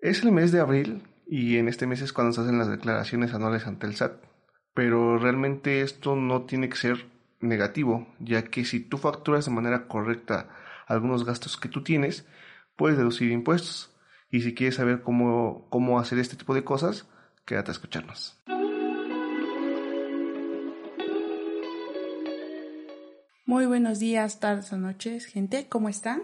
Es 0.00 0.22
el 0.22 0.30
mes 0.30 0.52
de 0.52 0.60
abril 0.60 1.02
y 1.26 1.56
en 1.56 1.66
este 1.66 1.88
mes 1.88 2.00
es 2.02 2.12
cuando 2.12 2.32
se 2.32 2.40
hacen 2.40 2.56
las 2.56 2.70
declaraciones 2.70 3.34
anuales 3.34 3.66
ante 3.66 3.88
el 3.88 3.96
SAT. 3.96 4.22
Pero 4.72 5.18
realmente 5.18 5.80
esto 5.80 6.14
no 6.14 6.42
tiene 6.42 6.68
que 6.68 6.76
ser 6.76 7.06
negativo, 7.40 8.06
ya 8.20 8.44
que 8.44 8.64
si 8.64 8.78
tú 8.78 8.96
facturas 8.96 9.46
de 9.46 9.50
manera 9.50 9.88
correcta 9.88 10.50
algunos 10.86 11.24
gastos 11.24 11.56
que 11.56 11.68
tú 11.68 11.82
tienes, 11.82 12.26
puedes 12.76 12.96
deducir 12.96 13.32
impuestos. 13.32 13.92
Y 14.30 14.42
si 14.42 14.54
quieres 14.54 14.76
saber 14.76 15.02
cómo, 15.02 15.66
cómo 15.68 15.98
hacer 15.98 16.20
este 16.20 16.36
tipo 16.36 16.54
de 16.54 16.62
cosas, 16.62 17.08
quédate 17.44 17.72
a 17.72 17.72
escucharnos. 17.72 18.40
Muy 23.46 23.66
buenos 23.66 23.98
días, 23.98 24.38
tardes 24.38 24.72
o 24.72 24.76
noches, 24.76 25.26
gente, 25.26 25.66
¿cómo 25.68 25.88
están? 25.88 26.22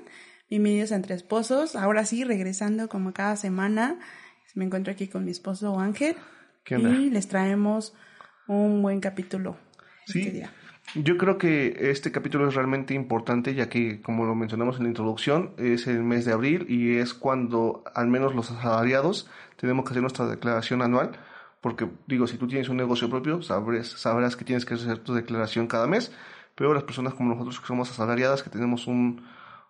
Bienvenidos 0.54 0.92
a 0.92 0.94
Entre 0.94 1.16
Esposos. 1.16 1.74
Ahora 1.74 2.04
sí, 2.04 2.22
regresando 2.22 2.88
como 2.88 3.12
cada 3.12 3.34
semana, 3.34 3.98
me 4.54 4.64
encuentro 4.64 4.92
aquí 4.92 5.08
con 5.08 5.24
mi 5.24 5.32
esposo 5.32 5.80
Ángel. 5.80 6.14
¿Qué 6.62 6.76
onda? 6.76 6.90
Y 6.90 7.10
les 7.10 7.26
traemos 7.26 7.92
un 8.46 8.80
buen 8.80 9.00
capítulo 9.00 9.56
Sí. 10.06 10.20
este 10.20 10.30
día. 10.30 10.52
Yo 10.94 11.18
creo 11.18 11.38
que 11.38 11.90
este 11.90 12.12
capítulo 12.12 12.46
es 12.46 12.54
realmente 12.54 12.94
importante 12.94 13.56
ya 13.56 13.68
que, 13.68 14.00
como 14.00 14.26
lo 14.26 14.36
mencionamos 14.36 14.76
en 14.76 14.84
la 14.84 14.90
introducción, 14.90 15.54
es 15.58 15.88
el 15.88 16.04
mes 16.04 16.24
de 16.24 16.34
abril 16.34 16.66
y 16.68 16.98
es 16.98 17.14
cuando 17.14 17.82
al 17.92 18.06
menos 18.06 18.36
los 18.36 18.52
asalariados 18.52 19.28
tenemos 19.56 19.84
que 19.84 19.90
hacer 19.90 20.02
nuestra 20.02 20.26
declaración 20.28 20.82
anual. 20.82 21.18
Porque 21.62 21.88
digo, 22.06 22.28
si 22.28 22.38
tú 22.38 22.46
tienes 22.46 22.68
un 22.68 22.76
negocio 22.76 23.10
propio, 23.10 23.42
sabrás, 23.42 23.88
sabrás 23.88 24.36
que 24.36 24.44
tienes 24.44 24.64
que 24.64 24.74
hacer 24.74 25.00
tu 25.00 25.14
declaración 25.14 25.66
cada 25.66 25.88
mes, 25.88 26.12
pero 26.54 26.74
las 26.74 26.84
personas 26.84 27.12
como 27.14 27.30
nosotros 27.30 27.58
que 27.58 27.66
somos 27.66 27.90
asalariadas, 27.90 28.44
que 28.44 28.50
tenemos 28.50 28.86
un, 28.86 29.20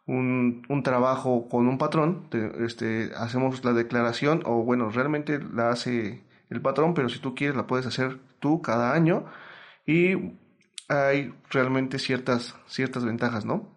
un, 0.07 0.63
un 0.69 0.83
trabajo 0.83 1.49
con 1.49 1.67
un 1.69 1.79
patrón, 1.79 2.29
te- 2.31 2.65
este, 2.65 3.11
hacemos 3.17 3.65
la 3.65 3.73
declaración 3.73 4.43
o 4.45 4.63
bueno, 4.63 4.91
realmente 4.91 5.39
la 5.39 5.71
hace 5.71 6.23
el 6.51 6.61
patrón, 6.61 6.95
pero 6.95 7.09
si 7.09 7.19
tú 7.21 7.35
quieres 7.35 7.57
la 7.57 7.67
puedes 7.67 7.87
hacer 7.87 8.19
tú 8.41 8.61
cada 8.63 8.93
año 8.93 9.25
y 9.87 10.33
hay 10.89 11.35
realmente 11.51 11.99
ciertas, 11.99 12.55
ciertas 12.67 13.05
ventajas, 13.05 13.45
¿no? 13.45 13.69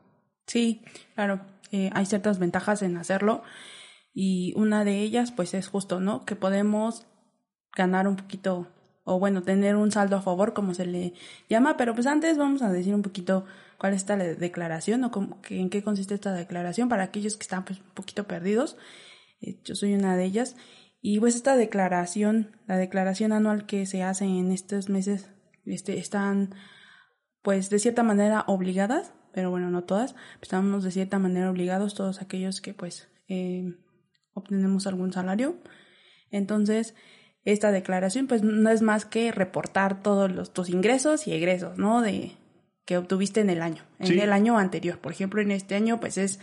Sí, 0.47 0.83
claro, 1.15 1.41
eh, 1.71 1.89
hay 1.93 2.05
ciertas 2.05 2.39
ventajas 2.39 2.81
en 2.81 2.97
hacerlo 2.97 3.43
y 4.13 4.53
una 4.57 4.83
de 4.83 4.99
ellas 5.01 5.31
pues 5.31 5.53
es 5.53 5.67
justo, 5.69 5.99
¿no? 5.99 6.25
Que 6.25 6.35
podemos 6.35 7.05
ganar 7.75 8.07
un 8.07 8.15
poquito 8.17 8.67
o 9.09 9.19
bueno, 9.19 9.41
tener 9.41 9.77
un 9.77 9.89
saldo 9.89 10.17
a 10.17 10.21
favor 10.21 10.53
como 10.53 10.73
se 10.73 10.85
le 10.85 11.13
llama, 11.49 11.77
pero 11.77 11.95
pues 11.95 12.07
antes 12.07 12.37
vamos 12.37 12.61
a 12.61 12.69
decir 12.69 12.93
un 12.93 13.03
poquito 13.03 13.45
cuál 13.77 13.93
es 13.93 14.01
esta 14.01 14.17
declaración 14.17 15.01
o 15.05 15.11
en 15.49 15.69
qué 15.69 15.81
consiste 15.81 16.13
esta 16.13 16.33
declaración 16.33 16.89
para 16.89 17.03
aquellos 17.03 17.37
que 17.37 17.43
están 17.43 17.63
pues 17.63 17.79
un 17.79 17.93
poquito 17.93 18.27
perdidos. 18.27 18.75
Eh, 19.39 19.61
yo 19.63 19.75
soy 19.75 19.93
una 19.93 20.17
de 20.17 20.25
ellas 20.25 20.57
y 20.99 21.21
pues 21.21 21.35
esta 21.35 21.55
declaración, 21.55 22.57
la 22.67 22.75
declaración 22.75 23.31
anual 23.31 23.65
que 23.65 23.85
se 23.85 24.03
hace 24.03 24.25
en 24.25 24.51
estos 24.51 24.89
meses 24.89 25.29
este 25.65 25.99
están 25.99 26.53
pues 27.41 27.69
de 27.69 27.79
cierta 27.79 28.03
manera 28.03 28.43
obligadas, 28.47 29.13
pero 29.31 29.51
bueno, 29.51 29.71
no 29.71 29.85
todas, 29.85 30.15
estamos 30.41 30.83
de 30.83 30.91
cierta 30.91 31.17
manera 31.17 31.49
obligados 31.49 31.93
todos 31.93 32.21
aquellos 32.21 32.59
que 32.59 32.73
pues 32.73 33.07
eh, 33.29 33.73
obtenemos 34.33 34.85
algún 34.85 35.13
salario. 35.13 35.55
Entonces, 36.29 36.93
esta 37.51 37.71
declaración 37.71 38.27
pues 38.27 38.43
no 38.43 38.69
es 38.69 38.81
más 38.81 39.05
que 39.05 39.31
reportar 39.31 40.01
todos 40.03 40.31
los, 40.31 40.53
tus 40.53 40.69
ingresos 40.69 41.27
y 41.27 41.33
egresos, 41.33 41.77
¿no? 41.77 42.01
De 42.01 42.31
que 42.85 42.97
obtuviste 42.97 43.39
en 43.41 43.49
el 43.49 43.61
año, 43.61 43.83
en 43.99 44.07
Sí. 44.07 44.19
el 44.19 44.33
año 44.33 44.57
anterior. 44.57 44.99
Por 44.99 45.11
ejemplo, 45.11 45.41
en 45.41 45.51
este 45.51 45.75
año 45.75 45.99
pues 45.99 46.17
es, 46.17 46.39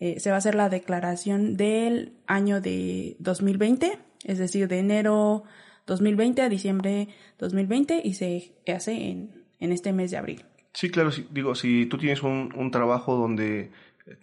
eh, 0.00 0.20
se 0.20 0.30
va 0.30 0.36
a 0.36 0.38
hacer 0.38 0.54
la 0.54 0.68
declaración 0.68 1.56
del 1.56 2.12
año 2.26 2.60
de 2.60 3.16
2020, 3.18 3.98
es 4.24 4.38
decir, 4.38 4.68
de 4.68 4.78
enero 4.78 5.42
2020 5.86 6.42
a 6.42 6.48
diciembre 6.48 7.08
2020 7.38 8.00
y 8.04 8.14
se 8.14 8.52
hace 8.72 8.92
en, 9.10 9.44
en 9.58 9.72
este 9.72 9.92
mes 9.92 10.10
de 10.10 10.18
abril. 10.18 10.44
Sí, 10.74 10.90
claro, 10.90 11.10
sí, 11.10 11.26
digo, 11.32 11.54
si 11.56 11.86
tú 11.86 11.98
tienes 11.98 12.22
un, 12.22 12.52
un 12.56 12.70
trabajo 12.70 13.16
donde 13.16 13.70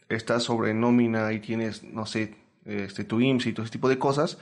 estás 0.07 0.43
sobre 0.43 0.73
nómina 0.73 1.33
y 1.33 1.39
tienes, 1.39 1.83
no 1.83 2.05
sé, 2.05 2.35
este, 2.65 3.03
tu 3.03 3.19
IMSS 3.19 3.47
y 3.47 3.53
todo 3.53 3.63
ese 3.65 3.71
tipo 3.73 3.89
de 3.89 3.99
cosas, 3.99 4.37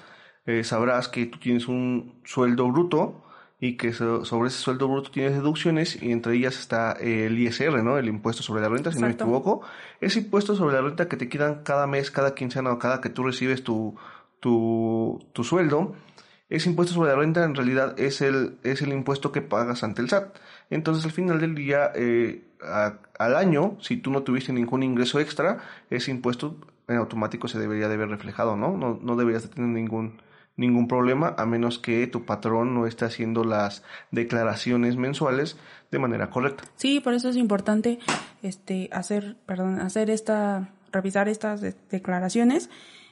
eh, 0.45 0.63
sabrás 0.63 1.07
que 1.07 1.25
tú 1.25 1.39
tienes 1.39 1.67
un 1.67 2.13
sueldo 2.25 2.67
bruto 2.71 3.23
y 3.59 3.77
que 3.77 3.93
so- 3.93 4.25
sobre 4.25 4.49
ese 4.49 4.57
sueldo 4.57 4.87
bruto 4.89 5.09
tienes 5.11 5.33
deducciones 5.33 6.01
y 6.03 6.11
entre 6.11 6.35
ellas 6.35 6.59
está 6.59 6.91
el 6.93 7.37
ISR, 7.39 7.81
¿no? 7.83 7.97
El 7.97 8.07
impuesto 8.09 8.43
sobre 8.43 8.61
la 8.61 8.69
renta, 8.69 8.91
si 8.91 8.99
no 8.99 9.07
me 9.07 9.13
equivoco. 9.23 9.61
Ese 10.01 10.19
impuesto 10.19 10.55
sobre 10.55 10.75
la 10.75 10.81
renta 10.81 11.07
que 11.07 11.15
te 11.17 11.29
quitan 11.29 11.63
cada 11.63 11.87
mes, 11.87 12.11
cada 12.11 12.35
quincena 12.35 12.71
o 12.73 12.79
cada 12.79 12.99
que 12.99 13.09
tú 13.09 13.23
recibes 13.23 13.63
tu, 13.63 13.95
tu, 14.41 15.25
tu 15.33 15.43
sueldo, 15.43 15.95
ese 16.49 16.69
impuesto 16.69 16.93
sobre 16.93 17.09
la 17.11 17.15
renta 17.15 17.43
en 17.45 17.55
realidad 17.55 17.97
es 17.99 18.21
el, 18.21 18.57
es 18.63 18.81
el 18.81 18.89
impuesto 18.91 19.31
que 19.31 19.41
pagas 19.41 19.83
ante 19.83 20.01
el 20.01 20.09
SAT. 20.09 20.35
Entonces 20.69 21.05
al 21.05 21.11
final 21.11 21.39
del 21.39 21.55
día, 21.55 21.91
eh, 21.95 22.43
a- 22.61 22.97
al 23.17 23.35
año, 23.37 23.77
si 23.79 23.97
tú 23.97 24.11
no 24.11 24.23
tuviste 24.23 24.51
ningún 24.53 24.83
ingreso 24.83 25.19
extra, 25.19 25.59
ese 25.89 26.11
impuesto 26.11 26.57
en 26.89 26.97
automático 26.97 27.47
se 27.47 27.59
debería 27.59 27.87
de 27.87 27.95
ver 27.97 28.09
reflejado, 28.09 28.57
¿no? 28.57 28.75
No, 28.77 28.99
no 29.01 29.15
deberías 29.15 29.43
de 29.43 29.49
tener 29.49 29.69
ningún, 29.69 30.21
ningún 30.55 30.87
problema 30.87 31.33
a 31.37 31.45
menos 31.45 31.79
que 31.79 32.05
tu 32.07 32.25
patrón 32.25 32.73
no 32.75 32.85
esté 32.85 33.05
haciendo 33.05 33.43
las 33.43 33.83
declaraciones 34.11 34.95
mensuales 34.97 35.57
de 35.91 35.99
manera 35.99 36.29
correcta. 36.29 36.63
Sí, 36.75 36.99
por 36.99 37.13
eso 37.13 37.29
es 37.29 37.35
importante 37.37 37.99
este 38.41 38.89
hacer, 38.91 39.35
perdón, 39.45 39.79
hacer 39.79 40.09
esta 40.09 40.69
revisar 40.91 41.27
estas 41.27 41.59
de- 41.61 41.75
declaraciones. 41.89 42.69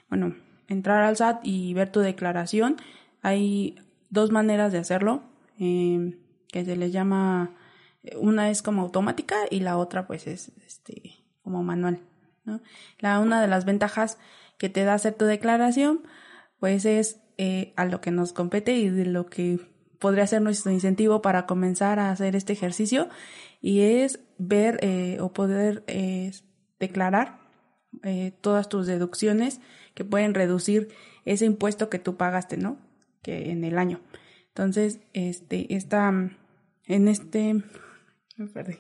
Bueno, 0.10 0.36
entrar 0.68 1.04
al 1.04 1.16
SAT 1.16 1.40
y 1.44 1.74
ver 1.74 1.90
tu 1.90 2.00
declaración. 2.02 2.78
Hay 3.24 3.76
dos 4.10 4.32
maneras 4.32 4.72
de 4.72 4.78
hacerlo, 4.78 5.24
eh, 5.60 6.18
que 6.50 6.64
se 6.66 6.76
les 6.76 6.92
llama 6.92 7.52
una 8.18 8.50
es 8.50 8.62
como 8.62 8.82
automática 8.82 9.36
y 9.50 9.60
la 9.62 9.78
otra 9.78 10.06
pues 10.08 10.28
es 10.28 10.52
este 10.66 11.24
como 11.44 11.64
manual, 11.64 12.00
¿no? 12.46 12.62
La 13.00 13.20
una 13.20 13.42
de 13.42 13.48
las 13.48 13.66
ventajas 13.66 14.18
que 14.58 14.70
te 14.70 14.84
da 14.84 14.94
hacer 14.96 15.14
tu 15.14 15.26
declaración 15.26 16.02
pues 16.60 16.86
es 16.86 17.21
eh, 17.38 17.74
a 17.76 17.86
lo 17.86 18.02
que 18.02 18.12
nos 18.12 18.34
compete 18.34 18.74
y 18.74 18.90
de 18.90 19.06
lo 19.06 19.26
que 19.28 19.60
podría 20.00 20.26
ser 20.28 20.42
nuestro 20.42 20.72
incentivo 20.72 21.22
para 21.22 21.46
comenzar 21.46 22.00
a 22.00 22.12
hacer 22.12 22.36
este 22.36 22.54
ejercicio 22.54 23.10
y 23.62 23.82
es 23.82 24.20
ver 24.38 24.80
eh, 24.82 25.18
o 25.20 25.32
poder 25.34 25.84
eh, 25.88 26.32
declarar 26.80 27.40
eh, 28.04 28.34
todas 28.42 28.68
tus 28.70 28.88
deducciones 28.88 29.62
que 29.94 30.04
pueden 30.06 30.34
reducir 30.34 30.90
ese 31.26 31.46
impuesto 31.46 31.90
que 31.90 32.00
tú 32.00 32.16
pagaste, 32.18 32.58
¿no? 32.58 32.80
Que 33.22 33.52
en 33.52 33.64
el 33.64 33.78
año. 33.78 34.02
Entonces, 34.48 35.00
este, 35.14 35.76
esta, 35.76 36.10
en 36.86 37.08
este, 37.08 37.56
me 38.38 38.48
perdí. 38.48 38.78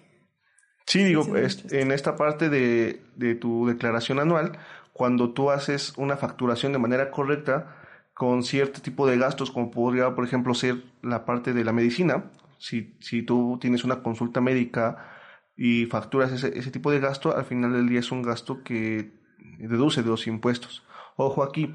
Sí, 0.87 1.03
digo, 1.03 1.37
es- 1.37 1.71
en 1.71 1.91
esta 1.91 2.15
parte 2.15 2.49
de, 2.49 3.01
de 3.15 3.35
tu 3.35 3.67
declaración 3.67 4.19
anual, 4.19 4.57
cuando 4.93 5.31
tú 5.33 5.51
haces 5.51 5.93
una 5.97 6.17
facturación 6.17 6.73
de 6.73 6.79
manera 6.79 7.11
correcta 7.11 7.75
con 8.13 8.43
cierto 8.43 8.81
tipo 8.81 9.07
de 9.07 9.17
gastos, 9.17 9.51
como 9.51 9.71
podría, 9.71 10.13
por 10.15 10.25
ejemplo, 10.25 10.53
ser 10.53 10.83
la 11.01 11.25
parte 11.25 11.53
de 11.53 11.63
la 11.63 11.73
medicina, 11.73 12.31
si, 12.57 12.95
si 12.99 13.23
tú 13.23 13.57
tienes 13.59 13.83
una 13.83 14.03
consulta 14.03 14.41
médica 14.41 15.09
y 15.55 15.85
facturas 15.87 16.31
ese, 16.31 16.57
ese 16.57 16.71
tipo 16.71 16.91
de 16.91 16.99
gasto, 16.99 17.35
al 17.35 17.45
final 17.45 17.73
del 17.73 17.89
día 17.89 17.99
es 17.99 18.11
un 18.11 18.21
gasto 18.21 18.63
que 18.63 19.11
deduce 19.57 20.03
de 20.03 20.09
los 20.09 20.27
impuestos. 20.27 20.83
Ojo 21.15 21.43
aquí, 21.43 21.73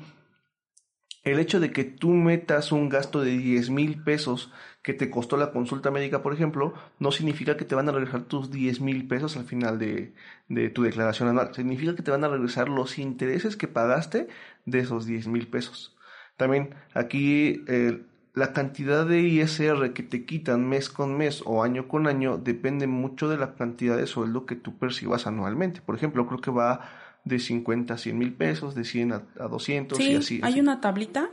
el 1.24 1.40
hecho 1.40 1.58
de 1.58 1.72
que 1.72 1.82
tú 1.82 2.10
metas 2.10 2.70
un 2.70 2.88
gasto 2.88 3.20
de 3.20 3.36
10 3.36 3.70
mil 3.70 4.02
pesos 4.04 4.52
que 4.82 4.94
te 4.94 5.10
costó 5.10 5.36
la 5.36 5.50
consulta 5.50 5.90
médica, 5.90 6.22
por 6.22 6.32
ejemplo, 6.32 6.72
no 7.00 7.10
significa 7.10 7.56
que 7.56 7.64
te 7.64 7.74
van 7.74 7.88
a 7.88 7.92
regresar 7.92 8.22
tus 8.22 8.52
10 8.52 8.80
mil 8.80 9.08
pesos 9.08 9.36
al 9.36 9.44
final 9.44 9.80
de, 9.80 10.14
de 10.48 10.70
tu 10.70 10.84
declaración 10.84 11.28
anual. 11.28 11.52
Significa 11.52 11.96
que 11.96 12.04
te 12.04 12.12
van 12.12 12.22
a 12.22 12.28
regresar 12.28 12.68
los 12.68 13.00
intereses 13.00 13.56
que 13.56 13.66
pagaste 13.66 14.28
de 14.66 14.78
esos 14.78 15.04
10 15.04 15.26
mil 15.26 15.48
pesos. 15.48 15.95
También 16.36 16.74
aquí 16.94 17.64
eh, 17.66 18.02
la 18.34 18.52
cantidad 18.52 19.06
de 19.06 19.22
ISR 19.22 19.94
que 19.94 20.02
te 20.02 20.26
quitan 20.26 20.68
mes 20.68 20.90
con 20.90 21.16
mes 21.16 21.42
o 21.46 21.62
año 21.62 21.88
con 21.88 22.06
año 22.06 22.36
depende 22.36 22.86
mucho 22.86 23.28
de 23.28 23.38
la 23.38 23.54
cantidad 23.54 23.96
de 23.96 24.06
sueldo 24.06 24.44
que 24.44 24.56
tú 24.56 24.76
percibas 24.76 25.26
anualmente. 25.26 25.80
Por 25.80 25.96
ejemplo, 25.96 26.26
creo 26.26 26.40
que 26.40 26.50
va 26.50 26.86
de 27.24 27.38
50 27.38 27.94
a 27.94 27.98
100 27.98 28.18
mil 28.18 28.34
pesos, 28.34 28.74
de 28.74 28.84
100 28.84 29.12
a, 29.12 29.22
200 29.48 29.96
sí, 29.96 30.12
y 30.12 30.16
así. 30.16 30.40
Hay 30.42 30.60
una 30.60 30.82
tablita 30.82 31.30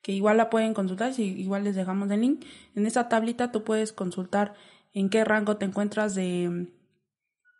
que 0.00 0.12
igual 0.12 0.38
la 0.38 0.48
pueden 0.48 0.72
consultar, 0.72 1.12
si 1.12 1.24
igual 1.24 1.64
les 1.64 1.76
dejamos 1.76 2.10
el 2.10 2.22
link. 2.22 2.44
En 2.74 2.86
esa 2.86 3.10
tablita 3.10 3.52
tú 3.52 3.62
puedes 3.62 3.92
consultar 3.92 4.54
en 4.94 5.10
qué 5.10 5.24
rango 5.24 5.58
te 5.58 5.66
encuentras 5.66 6.14
de 6.14 6.48
mm, 6.48 6.66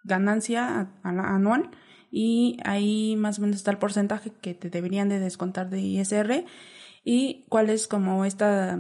ganancia 0.05 0.89
anual 1.03 1.71
y 2.11 2.57
ahí 2.65 3.17
más 3.17 3.39
o 3.39 3.43
menos 3.43 3.57
está 3.57 3.71
el 3.71 3.79
porcentaje 3.79 4.33
que 4.41 4.55
te 4.55 4.71
deberían 4.71 5.11
de 5.11 5.21
descontar 5.21 5.69
de 5.69 5.81
ISR 5.81 6.47
y 7.05 7.45
cuál 7.49 7.71
es 7.71 7.87
como 7.87 8.25
esta 8.25 8.79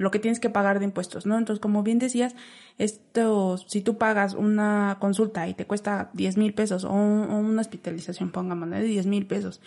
lo 0.00 0.10
que 0.10 0.18
tienes 0.18 0.40
que 0.40 0.48
pagar 0.48 0.78
de 0.78 0.86
impuestos, 0.86 1.26
¿no? 1.26 1.36
Entonces, 1.36 1.60
como 1.60 1.82
bien 1.82 1.98
decías, 1.98 2.34
esto, 2.78 3.58
si 3.58 3.82
tú 3.82 3.98
pagas 3.98 4.32
una 4.32 4.96
consulta 4.98 5.46
y 5.46 5.52
te 5.52 5.66
cuesta 5.66 6.10
10 6.14 6.38
mil 6.38 6.54
pesos 6.54 6.84
o, 6.84 6.90
una 6.90 7.60
hospitalización, 7.60 8.30
pongamos, 8.30 8.70
de 8.70 8.82
10 8.82 9.04
mil 9.06 9.26
pesos, 9.26 9.60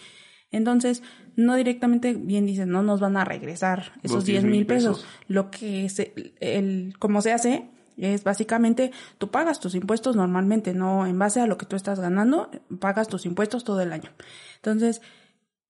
entonces, 0.49 1.03
no 1.35 1.55
directamente, 1.55 2.13
bien 2.13 2.47
dices, 2.47 2.65
no 2.65 2.81
nos 2.81 2.99
van 2.99 3.17
a 3.17 3.25
regresar 3.25 3.93
esos 4.01 4.25
10 4.25 4.43
mil 4.45 4.65
pesos. 4.65 5.05
Lo 5.27 5.51
que 5.51 5.89
se, 5.89 6.13
el, 6.39 6.95
como 6.99 7.21
se 7.21 7.31
hace, 7.31 7.69
es 7.97 8.23
básicamente, 8.23 8.91
tú 9.17 9.29
pagas 9.29 9.59
tus 9.59 9.75
impuestos 9.75 10.15
normalmente, 10.15 10.73
no 10.73 11.05
en 11.05 11.17
base 11.19 11.41
a 11.41 11.47
lo 11.47 11.57
que 11.57 11.65
tú 11.65 11.75
estás 11.75 11.99
ganando, 11.99 12.49
pagas 12.79 13.07
tus 13.07 13.25
impuestos 13.25 13.63
todo 13.63 13.81
el 13.81 13.91
año. 13.93 14.09
Entonces, 14.55 15.01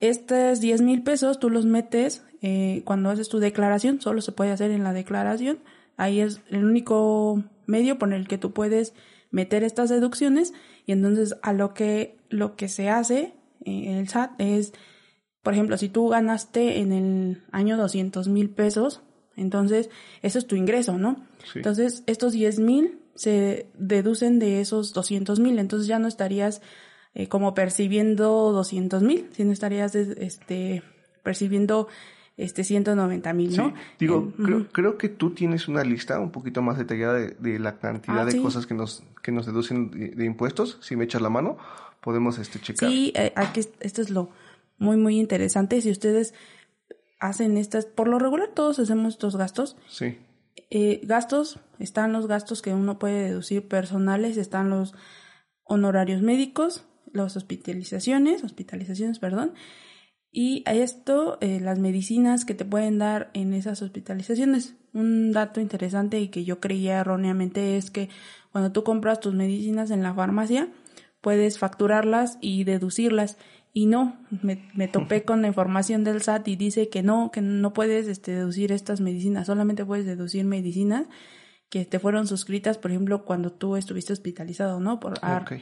estos 0.09 0.59
10 0.59 0.81
mil 0.81 1.03
pesos 1.03 1.39
tú 1.39 1.49
los 1.49 1.65
metes 1.65 2.23
eh, 2.41 2.81
cuando 2.83 3.09
haces 3.09 3.29
tu 3.29 3.39
declaración, 3.39 4.01
solo 4.01 4.21
se 4.21 4.33
puede 4.33 4.51
hacer 4.51 4.71
en 4.71 4.83
la 4.83 4.91
declaración. 4.91 5.59
Ahí 5.95 6.19
es 6.19 6.41
el 6.49 6.65
único 6.65 7.41
medio 7.67 7.97
por 7.97 8.13
el 8.13 8.27
que 8.27 8.37
tú 8.37 8.51
puedes 8.51 8.93
meter 9.31 9.63
estas 9.63 9.89
deducciones 9.89 10.53
y 10.85 10.91
entonces 10.91 11.37
a 11.41 11.53
lo 11.53 11.73
que 11.73 12.17
lo 12.29 12.57
que 12.57 12.67
se 12.67 12.89
hace 12.89 13.33
eh, 13.63 13.97
el 13.97 14.09
SAT 14.09 14.31
es, 14.39 14.73
por 15.41 15.53
ejemplo, 15.53 15.77
si 15.77 15.87
tú 15.87 16.09
ganaste 16.09 16.79
en 16.79 16.91
el 16.91 17.43
año 17.51 17.77
200 17.77 18.27
mil 18.27 18.49
pesos, 18.49 19.01
entonces 19.37 19.89
eso 20.21 20.37
es 20.37 20.47
tu 20.47 20.57
ingreso, 20.57 20.97
¿no? 20.97 21.25
Entonces 21.55 22.03
estos 22.07 22.33
10 22.33 22.59
mil 22.59 22.99
se 23.15 23.67
deducen 23.77 24.39
de 24.39 24.59
esos 24.59 24.91
200 24.91 25.39
mil, 25.39 25.59
entonces 25.59 25.87
ya 25.87 25.97
no 25.97 26.09
estarías 26.09 26.61
eh, 27.15 27.27
como 27.27 27.53
percibiendo 27.53 28.51
200 28.51 29.03
mil, 29.03 29.29
sino 29.33 29.51
estarías 29.51 29.95
este, 29.95 30.83
percibiendo 31.23 31.87
este 32.37 32.63
190 32.63 33.33
mil, 33.33 33.55
¿no? 33.55 33.73
digo, 33.99 34.33
creo, 34.71 34.97
que 34.97 35.09
tú 35.09 35.31
tienes 35.31 35.67
una 35.67 35.83
lista 35.83 36.19
un 36.19 36.31
poquito 36.31 36.63
más 36.63 36.79
detallada 36.79 37.13
de, 37.13 37.59
la 37.59 37.77
cantidad 37.77 38.21
ah, 38.21 38.25
de 38.25 38.41
cosas 38.41 38.65
que 38.65 38.73
nos, 38.73 39.03
que 39.21 39.31
nos 39.31 39.45
deducen 39.45 39.91
de, 39.91 40.25
impuestos. 40.25 40.79
Si 40.81 40.95
me 40.95 41.03
echas 41.03 41.21
la 41.21 41.29
mano, 41.29 41.57
podemos 42.01 42.39
este, 42.39 42.59
checar. 42.59 42.89
Sí, 42.89 43.13
eh, 43.15 43.31
aquí 43.35 43.61
esto 43.79 44.01
es 44.01 44.09
lo 44.09 44.31
muy, 44.79 44.97
muy 44.97 45.19
interesante. 45.19 45.79
Si 45.81 45.91
ustedes 45.91 46.33
hacen 47.19 47.57
estas, 47.57 47.85
por 47.85 48.07
lo 48.07 48.17
regular 48.19 48.49
todos 48.53 48.79
hacemos 48.79 49.13
estos 49.13 49.35
gastos. 49.35 49.77
Sí. 49.87 50.17
Eh, 50.69 51.01
gastos, 51.03 51.59
están 51.79 52.13
los 52.13 52.27
gastos 52.27 52.61
que 52.61 52.73
uno 52.73 52.97
puede 52.97 53.29
deducir 53.29 53.67
personales, 53.67 54.37
están 54.37 54.69
los 54.69 54.95
honorarios 55.63 56.21
médicos, 56.21 56.85
las 57.11 57.35
hospitalizaciones, 57.37 58.43
hospitalizaciones, 58.43 59.19
perdón, 59.19 59.53
y 60.35 60.63
a 60.65 60.73
esto 60.73 61.37
eh, 61.41 61.59
las 61.59 61.77
medicinas 61.77 62.43
que 62.43 62.55
te 62.55 62.65
pueden 62.65 62.97
dar 62.97 63.29
en 63.35 63.53
esas 63.53 63.83
hospitalizaciones. 63.83 64.75
Un 64.91 65.31
dato 65.31 65.61
interesante 65.61 66.19
y 66.19 66.29
que 66.29 66.43
yo 66.43 66.59
creía 66.59 66.99
erróneamente 66.99 67.77
es 67.77 67.91
que 67.91 68.09
cuando 68.51 68.71
tú 68.71 68.83
compras 68.83 69.19
tus 69.19 69.35
medicinas 69.35 69.91
en 69.91 70.01
la 70.01 70.13
farmacia, 70.13 70.69
puedes 71.21 71.59
facturarlas 71.59 72.39
y 72.41 72.63
deducirlas. 72.63 73.37
Y 73.73 73.85
no, 73.85 74.17
me, 74.41 74.67
me 74.73 74.87
topé 74.87 75.21
con 75.25 75.43
la 75.43 75.47
información 75.47 76.03
del 76.03 76.23
SAT 76.23 76.47
y 76.47 76.55
dice 76.55 76.89
que 76.89 77.03
no, 77.03 77.29
que 77.31 77.41
no 77.41 77.71
puedes 77.73 78.07
este, 78.07 78.31
deducir 78.31 78.71
estas 78.71 79.01
medicinas, 79.01 79.45
solamente 79.45 79.85
puedes 79.85 80.07
deducir 80.07 80.45
medicinas 80.45 81.05
que 81.69 81.85
te 81.85 81.99
fueron 81.99 82.27
suscritas, 82.27 82.77
por 82.77 82.91
ejemplo, 82.91 83.25
cuando 83.25 83.51
tú 83.51 83.75
estuviste 83.75 84.13
hospitalizado, 84.13 84.79
¿no? 84.79 84.99
Por, 84.99 85.15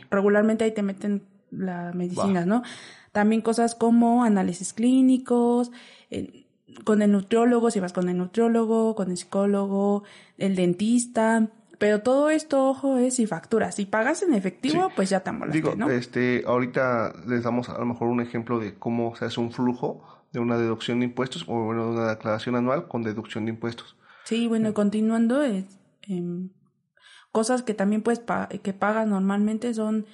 regularmente 0.10 0.64
ahí 0.64 0.72
te 0.72 0.84
meten 0.84 1.24
las 1.52 1.96
medicinas, 1.96 2.46
¿no? 2.46 2.64
También 3.12 3.42
cosas 3.42 3.76
como 3.76 4.24
análisis 4.24 4.74
clínicos, 4.74 5.72
con 6.84 7.02
el 7.02 7.12
nutriólogo, 7.12 7.72
si 7.72 7.80
vas 7.80 7.94
con 7.94 8.10
el 8.10 8.18
nutriólogo, 8.18 8.96
con 8.96 9.12
el 9.12 9.18
psicólogo, 9.18 10.04
el 10.38 10.56
dentista, 10.56 11.50
pero 11.82 12.04
todo 12.04 12.30
esto, 12.30 12.70
ojo, 12.70 12.98
es 12.98 13.16
si 13.16 13.26
facturas. 13.26 13.74
Si 13.74 13.88
pagas 13.88 14.22
en 14.22 14.36
efectivo, 14.36 14.92
pues 14.96 15.10
ya 15.10 15.22
te 15.22 15.32
amolaste, 15.32 15.62
Digo, 15.62 15.90
este, 15.90 16.44
ahorita 16.46 17.12
les 17.26 17.42
damos 17.42 17.70
a 17.70 17.80
lo 17.80 17.86
mejor 17.88 18.08
un 18.10 18.22
ejemplo 18.22 18.60
de 18.60 18.76
cómo 18.76 19.16
se 19.16 19.26
hace 19.26 19.40
un 19.40 19.52
flujo 19.52 20.06
de 20.32 20.40
una 20.40 20.60
deducción 20.60 21.00
de 21.00 21.06
impuestos 21.06 21.44
o 21.48 21.66
bueno, 21.66 21.86
de 21.86 21.92
una 21.94 22.10
declaración 22.10 22.56
anual 22.56 22.88
con 22.88 23.02
deducción 23.02 23.46
de 23.46 23.54
impuestos. 23.54 23.96
Sí, 24.26 24.48
bueno, 24.48 24.76
continuando, 24.76 25.42
es, 25.42 25.66
em, 26.08 26.50
cosas 27.32 27.64
que 27.64 27.74
también 27.74 28.02
puedes 28.02 28.22
que 28.62 28.74
pagas 28.74 29.08
normalmente 29.08 29.74
son 29.74 30.06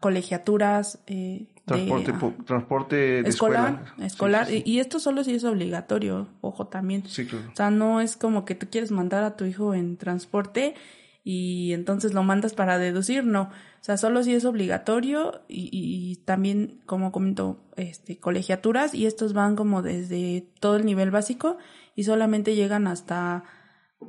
colegiaturas, 0.00 1.02
eh, 1.06 1.48
transporte, 1.64 2.12
de, 2.12 2.44
transporte 2.44 2.96
de 3.22 3.28
escolar, 3.28 3.94
escolar 4.02 4.48
y, 4.50 4.78
esto 4.78 5.00
solo 5.00 5.24
si 5.24 5.34
es 5.34 5.44
obligatorio, 5.44 6.28
ojo 6.42 6.66
también. 6.66 7.02
Claro. 7.02 7.38
O 7.50 7.56
sea, 7.56 7.70
no 7.70 8.02
es 8.02 8.18
como 8.18 8.44
que 8.44 8.54
tú 8.54 8.66
quieres 8.70 8.90
mandar 8.90 9.24
a 9.24 9.34
tu 9.34 9.46
hijo 9.46 9.72
en 9.72 9.96
transporte 9.96 10.74
y 11.22 11.72
entonces 11.72 12.12
lo 12.12 12.22
mandas 12.22 12.52
para 12.52 12.78
deducir, 12.78 13.24
no. 13.24 13.44
O 13.44 13.84
sea, 13.84 13.96
solo 13.96 14.22
si 14.22 14.34
es 14.34 14.44
obligatorio 14.44 15.40
y, 15.48 15.70
y 15.72 16.16
también, 16.26 16.82
como 16.84 17.10
comento, 17.10 17.64
este, 17.76 18.18
colegiaturas 18.18 18.92
y 18.92 19.06
estos 19.06 19.32
van 19.32 19.56
como 19.56 19.80
desde 19.80 20.46
todo 20.60 20.76
el 20.76 20.84
nivel 20.84 21.10
básico 21.10 21.56
y 21.96 22.04
solamente 22.04 22.54
llegan 22.56 22.86
hasta 22.86 23.44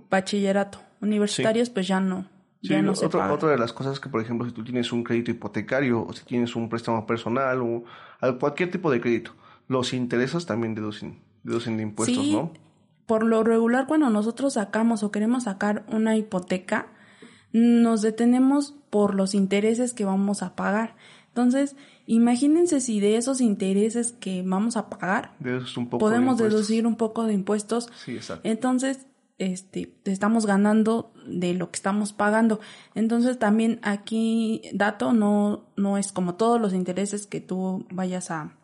bachillerato. 0.09 0.79
Universitarios, 1.01 1.69
pues 1.69 1.87
ya 1.87 1.99
no. 1.99 2.27
Sí, 2.63 2.73
otra 2.73 3.49
de 3.49 3.57
las 3.59 3.73
cosas 3.73 3.99
que, 3.99 4.09
por 4.09 4.21
ejemplo, 4.21 4.47
si 4.47 4.53
tú 4.53 4.63
tienes 4.63 4.91
un 4.91 5.03
crédito 5.03 5.29
hipotecario 5.29 6.03
o 6.03 6.13
si 6.13 6.25
tienes 6.25 6.55
un 6.55 6.67
préstamo 6.67 7.05
personal 7.05 7.61
o 7.61 7.83
cualquier 8.39 8.71
tipo 8.71 8.89
de 8.89 8.99
crédito, 8.99 9.31
los 9.67 9.93
intereses 9.93 10.47
también 10.47 10.73
deducen, 10.73 11.19
deducen 11.43 11.77
de 11.77 11.83
impuestos, 11.83 12.25
¿no? 12.27 12.51
Por 13.05 13.23
lo 13.23 13.43
regular, 13.43 13.85
cuando 13.85 14.09
nosotros 14.09 14.53
sacamos 14.53 15.03
o 15.03 15.11
queremos 15.11 15.43
sacar 15.43 15.85
una 15.89 16.17
hipoteca, 16.17 16.87
nos 17.53 18.01
detenemos 18.01 18.73
por 18.89 19.13
los 19.13 19.35
intereses 19.35 19.93
que 19.93 20.05
vamos 20.05 20.41
a 20.41 20.55
pagar. 20.55 20.95
Entonces, 21.27 21.75
imagínense 22.07 22.81
si 22.81 22.99
de 22.99 23.17
esos 23.17 23.41
intereses 23.41 24.13
que 24.13 24.41
vamos 24.43 24.75
a 24.75 24.89
pagar, 24.89 25.33
podemos 25.99 26.39
deducir 26.39 26.87
un 26.87 26.95
poco 26.95 27.25
de 27.25 27.33
impuestos. 27.33 27.89
Sí, 28.04 28.15
exacto. 28.15 28.49
Entonces, 28.49 29.06
este, 29.37 29.94
estamos 30.06 30.45
ganando 30.45 31.13
de 31.27 31.54
lo 31.54 31.71
que 31.71 31.75
estamos 31.77 32.13
pagando. 32.13 32.59
Entonces 32.94 33.39
también 33.39 33.80
aquí 33.83 34.61
dato 34.73 35.13
no, 35.13 35.65
no 35.75 35.97
es 35.97 36.11
como 36.11 36.35
todos 36.35 36.59
los 36.59 36.73
intereses 36.73 37.27
que 37.27 37.42
tú 37.42 37.85
vayas 37.92 38.31
a, 38.31 38.57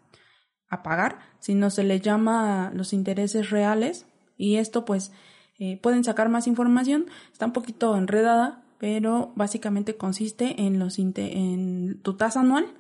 a 0.70 0.84
pagar, 0.84 1.20
sino 1.40 1.70
se 1.70 1.84
le 1.84 2.00
llama 2.00 2.72
los 2.74 2.94
intereses 2.94 3.50
reales 3.50 4.06
y 4.38 4.56
esto 4.56 4.86
pues 4.86 5.12
eh, 5.60 5.78
pueden 5.78 6.04
sacar 6.04 6.30
más 6.30 6.48
información, 6.48 7.06
está 7.32 7.46
un 7.46 7.54
poquito 7.54 7.96
enredada, 7.96 8.64
pero 8.80 9.32
básicamente 9.36 9.96
consiste 9.96 10.62
en 10.62 10.80
los 10.80 10.98
en 10.98 12.02
tu 12.02 12.16
tasa 12.16 12.40
anual 12.40 12.74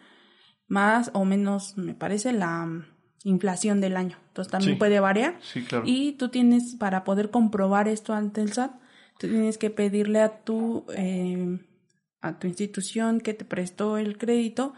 más 0.72 1.12
o 1.14 1.26
menos 1.26 1.78
me 1.78 1.94
parece 1.94 2.32
la 2.32 2.66
inflación 3.24 3.82
del 3.82 3.98
año. 3.98 4.18
Entonces 4.30 4.52
también 4.52 4.78
puede 4.78 5.00
variar. 5.00 5.38
Sí, 5.42 5.64
claro. 5.64 5.84
Y 5.86 6.14
tú 6.14 6.30
tienes, 6.30 6.76
para 6.76 7.04
poder 7.04 7.30
comprobar 7.30 7.88
esto 7.88 8.14
ante 8.14 8.42
el 8.42 8.54
SAT, 8.54 8.72
tú 9.20 9.28
tienes 9.28 9.58
que 9.58 9.70
pedirle 9.70 10.22
a 10.22 10.44
tu, 10.44 10.86
eh, 10.96 11.60
a 12.22 12.40
tu 12.40 12.48
institución 12.48 13.22
que 13.22 13.34
te 13.34 13.46
prestó 13.46 13.98
el 13.98 14.18
crédito 14.18 14.74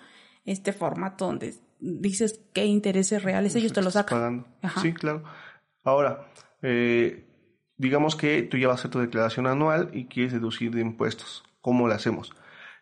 este 0.46 0.74
formato 0.74 1.26
donde 1.26 1.56
dices 1.80 2.42
qué 2.54 2.66
intereses 2.66 3.24
reales 3.24 3.56
ellos 3.56 3.74
te 3.74 3.82
lo 3.82 3.92
sacan. 3.92 4.46
Sí, 4.82 4.94
claro. 4.94 5.24
Ahora, 5.84 6.28
eh, 6.62 7.26
digamos 7.78 8.16
que 8.16 8.44
tú 8.44 8.58
ya 8.58 8.68
vas 8.68 8.78
a 8.78 8.80
hacer 8.82 8.92
tu 8.92 9.00
declaración 9.00 9.48
anual 9.48 9.90
y 9.94 10.06
quieres 10.06 10.34
deducir 10.34 10.72
de 10.72 10.82
impuestos. 10.82 11.44
¿Cómo 11.62 11.88
lo 11.88 11.94
hacemos? 11.94 12.34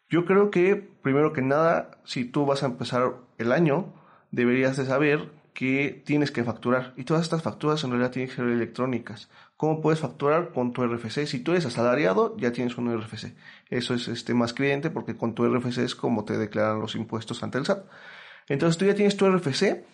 Yo 0.09 0.25
creo 0.25 0.51
que, 0.51 0.75
primero 0.75 1.33
que 1.33 1.41
nada, 1.41 2.01
si 2.03 2.25
tú 2.25 2.45
vas 2.45 2.63
a 2.63 2.67
empezar 2.67 3.13
el 3.37 3.51
año, 3.51 3.93
deberías 4.31 4.77
de 4.77 4.85
saber 4.85 5.31
que 5.61 6.01
tienes 6.03 6.31
que 6.31 6.43
facturar. 6.43 6.91
Y 6.97 7.03
todas 7.03 7.21
estas 7.21 7.43
facturas 7.43 7.83
en 7.83 7.91
realidad 7.91 8.09
tienen 8.09 8.29
que 8.29 8.35
ser 8.35 8.47
electrónicas. 8.47 9.29
¿Cómo 9.57 9.79
puedes 9.79 9.99
facturar 9.99 10.53
con 10.53 10.73
tu 10.73 10.83
RFC? 10.83 11.27
Si 11.27 11.41
tú 11.41 11.51
eres 11.51 11.67
asalariado, 11.67 12.35
ya 12.37 12.51
tienes 12.51 12.79
un 12.79 12.91
RFC. 12.91 13.35
Eso 13.69 13.93
es 13.93 14.07
este, 14.07 14.33
más 14.33 14.53
cliente 14.53 14.89
porque 14.89 15.15
con 15.15 15.35
tu 15.35 15.45
RFC 15.47 15.83
es 15.83 15.93
como 15.93 16.25
te 16.25 16.39
declaran 16.39 16.79
los 16.79 16.95
impuestos 16.95 17.43
ante 17.43 17.59
el 17.59 17.67
SAT. 17.67 17.85
Entonces 18.47 18.79
tú 18.79 18.85
ya 18.85 18.95
tienes 18.95 19.17
tu 19.17 19.27
RFC, 19.27 19.85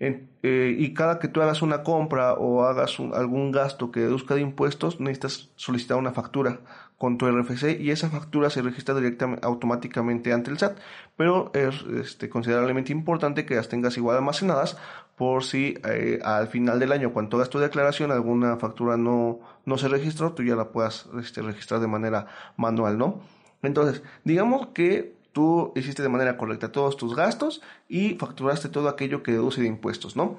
Eh, 0.00 0.76
y 0.78 0.94
cada 0.94 1.18
que 1.18 1.26
tú 1.26 1.42
hagas 1.42 1.60
una 1.62 1.82
compra 1.82 2.34
o 2.34 2.62
hagas 2.62 3.00
algún 3.00 3.50
gasto 3.50 3.90
que 3.90 3.98
deduzca 3.98 4.36
de 4.36 4.42
impuestos, 4.42 5.00
necesitas 5.00 5.50
solicitar 5.56 5.96
una 5.96 6.12
factura 6.12 6.60
con 6.98 7.16
tu 7.16 7.26
RFC 7.26 7.80
y 7.80 7.92
esa 7.92 8.10
factura 8.10 8.50
se 8.50 8.60
registra 8.60 8.94
directamente 8.94 9.46
automáticamente 9.46 10.32
ante 10.32 10.50
el 10.50 10.58
SAT. 10.58 10.78
Pero 11.16 11.50
es 11.54 11.82
este, 12.04 12.28
considerablemente 12.28 12.92
importante 12.92 13.46
que 13.46 13.54
las 13.54 13.68
tengas 13.68 13.96
igual 13.96 14.16
almacenadas 14.16 14.76
por 15.16 15.44
si 15.44 15.78
eh, 15.84 16.18
al 16.24 16.48
final 16.48 16.78
del 16.80 16.92
año, 16.92 17.12
cuando 17.12 17.36
hagas 17.36 17.50
tu 17.50 17.58
declaración, 17.58 18.10
alguna 18.10 18.56
factura 18.56 18.96
no, 18.96 19.40
no 19.64 19.78
se 19.78 19.88
registró, 19.88 20.32
tú 20.32 20.42
ya 20.42 20.56
la 20.56 20.70
puedas 20.70 21.08
este, 21.20 21.40
registrar 21.42 21.80
de 21.80 21.86
manera 21.86 22.26
manual, 22.56 22.98
¿no? 22.98 23.20
Entonces, 23.62 24.02
digamos 24.24 24.68
que 24.68 25.16
tú 25.32 25.72
hiciste 25.76 26.02
de 26.02 26.08
manera 26.08 26.36
correcta 26.36 26.72
todos 26.72 26.96
tus 26.96 27.14
gastos 27.14 27.62
y 27.88 28.14
facturaste 28.14 28.68
todo 28.68 28.88
aquello 28.88 29.22
que 29.22 29.32
deduce 29.32 29.60
de 29.60 29.68
impuestos, 29.68 30.16
¿no? 30.16 30.38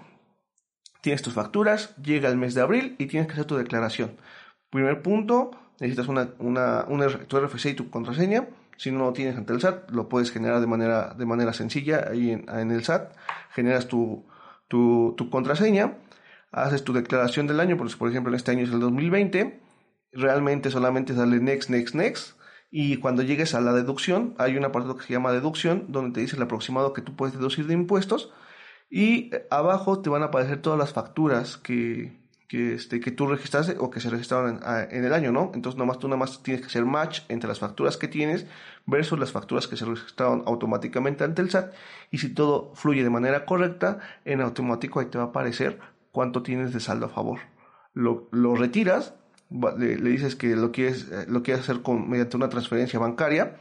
Tienes 1.02 1.22
tus 1.22 1.34
facturas, 1.34 1.96
llega 1.98 2.30
el 2.30 2.38
mes 2.38 2.54
de 2.54 2.62
abril 2.62 2.96
y 2.98 3.06
tienes 3.06 3.28
que 3.28 3.34
hacer 3.34 3.46
tu 3.46 3.56
declaración. 3.56 4.18
Primer 4.70 5.02
punto, 5.02 5.52
necesitas 5.80 6.08
una, 6.08 6.30
una, 6.40 6.86
tu 7.28 7.40
RFC 7.40 7.66
y 7.68 7.74
tu 7.74 7.90
contraseña. 7.90 8.48
Si 8.78 8.92
no 8.92 9.00
lo 9.00 9.14
tienes 9.14 9.36
ante 9.36 9.54
el 9.54 9.62
SAT, 9.62 9.92
lo 9.92 10.08
puedes 10.08 10.32
generar 10.32 10.62
de 10.62 10.68
manera, 10.68 11.14
de 11.14 11.26
manera 11.26 11.54
sencilla 11.54 12.08
ahí 12.10 12.32
en, 12.32 12.72
el 12.72 12.84
SAT. 12.84 13.14
Generas 13.52 13.88
tu, 13.88 14.26
tu, 14.68 15.16
tu, 15.18 15.30
contraseña, 15.30 15.98
haces 16.52 16.84
tu 16.84 16.94
declaración 16.94 17.48
del 17.48 17.60
año, 17.60 17.76
por 17.76 17.88
ejemplo 17.88 18.32
en 18.32 18.36
este 18.36 18.52
año 18.52 18.64
es 18.64 18.72
el 18.72 18.80
2020. 18.80 19.60
Realmente 20.14 20.72
solamente 20.72 21.14
sale 21.14 21.40
next, 21.40 21.70
next, 21.70 21.96
next 21.96 22.40
y 22.72 22.98
cuando 22.98 23.24
llegues 23.24 23.56
a 23.56 23.62
la 23.62 23.74
deducción, 23.74 24.36
hay 24.38 24.56
un 24.56 24.66
apartado 24.66 24.96
que 24.96 25.06
se 25.06 25.14
llama 25.14 25.32
deducción, 25.32 25.86
donde 25.90 26.14
te 26.14 26.22
dice 26.22 26.36
el 26.36 26.42
aproximado 26.44 26.94
que 26.94 27.02
tú 27.02 27.16
puedes 27.16 27.34
deducir 27.36 27.66
de 27.66 27.74
impuestos. 27.74 28.32
Y 28.90 29.34
eh, 29.36 29.48
abajo 29.50 30.02
te 30.02 30.10
van 30.10 30.22
a 30.22 30.26
aparecer 30.26 30.62
todas 30.62 30.78
las 30.78 30.94
facturas 30.94 31.58
que, 31.58 32.20
que, 32.50 32.74
este, 32.74 33.00
que 33.00 33.12
tú 33.12 33.28
registraste 33.28 33.78
o 33.80 33.90
que 33.90 34.02
se 34.02 34.10
registraron 34.10 34.60
en, 34.92 35.06
el 35.06 35.14
año, 35.14 35.32
¿no? 35.32 35.52
Entonces, 35.54 35.78
nomás 35.78 36.00
tú 36.00 36.08
nada 36.10 36.18
más 36.18 36.44
tienes 36.44 36.62
que 36.62 36.68
hacer 36.68 36.84
match 36.84 37.22
entre 37.30 37.48
las 37.48 37.60
facturas 37.60 37.96
que 37.96 38.10
tienes 38.10 38.46
versus 38.86 39.18
las 39.18 39.32
facturas 39.32 39.68
que 39.68 39.78
se 39.78 39.86
registraron 39.86 40.44
automáticamente 40.46 41.24
ante 41.24 41.42
el 41.42 41.52
SAT. 41.52 41.74
Y 42.12 42.18
si 42.18 42.34
todo 42.34 42.74
fluye 42.76 43.04
de 43.04 43.10
manera 43.10 43.46
correcta, 43.46 44.00
en 44.26 44.42
automático 44.42 45.00
ahí 45.00 45.06
te 45.06 45.18
va 45.18 45.26
a 45.26 45.28
aparecer 45.28 45.80
cuánto 46.12 46.44
tienes 46.44 46.74
de 46.74 46.82
saldo 46.82 47.06
a 47.06 47.10
favor. 47.10 47.40
Lo, 47.94 48.28
lo 48.32 48.56
retiras 48.56 49.14
le, 49.78 49.96
dices 49.98 50.36
que 50.36 50.56
lo 50.56 50.72
quieres, 50.72 51.10
eh, 51.12 51.26
lo 51.28 51.44
quieres 51.44 51.64
hacer 51.64 51.82
mediante 51.88 52.38
una 52.38 52.50
transferencia 52.50 53.00
bancaria, 53.00 53.58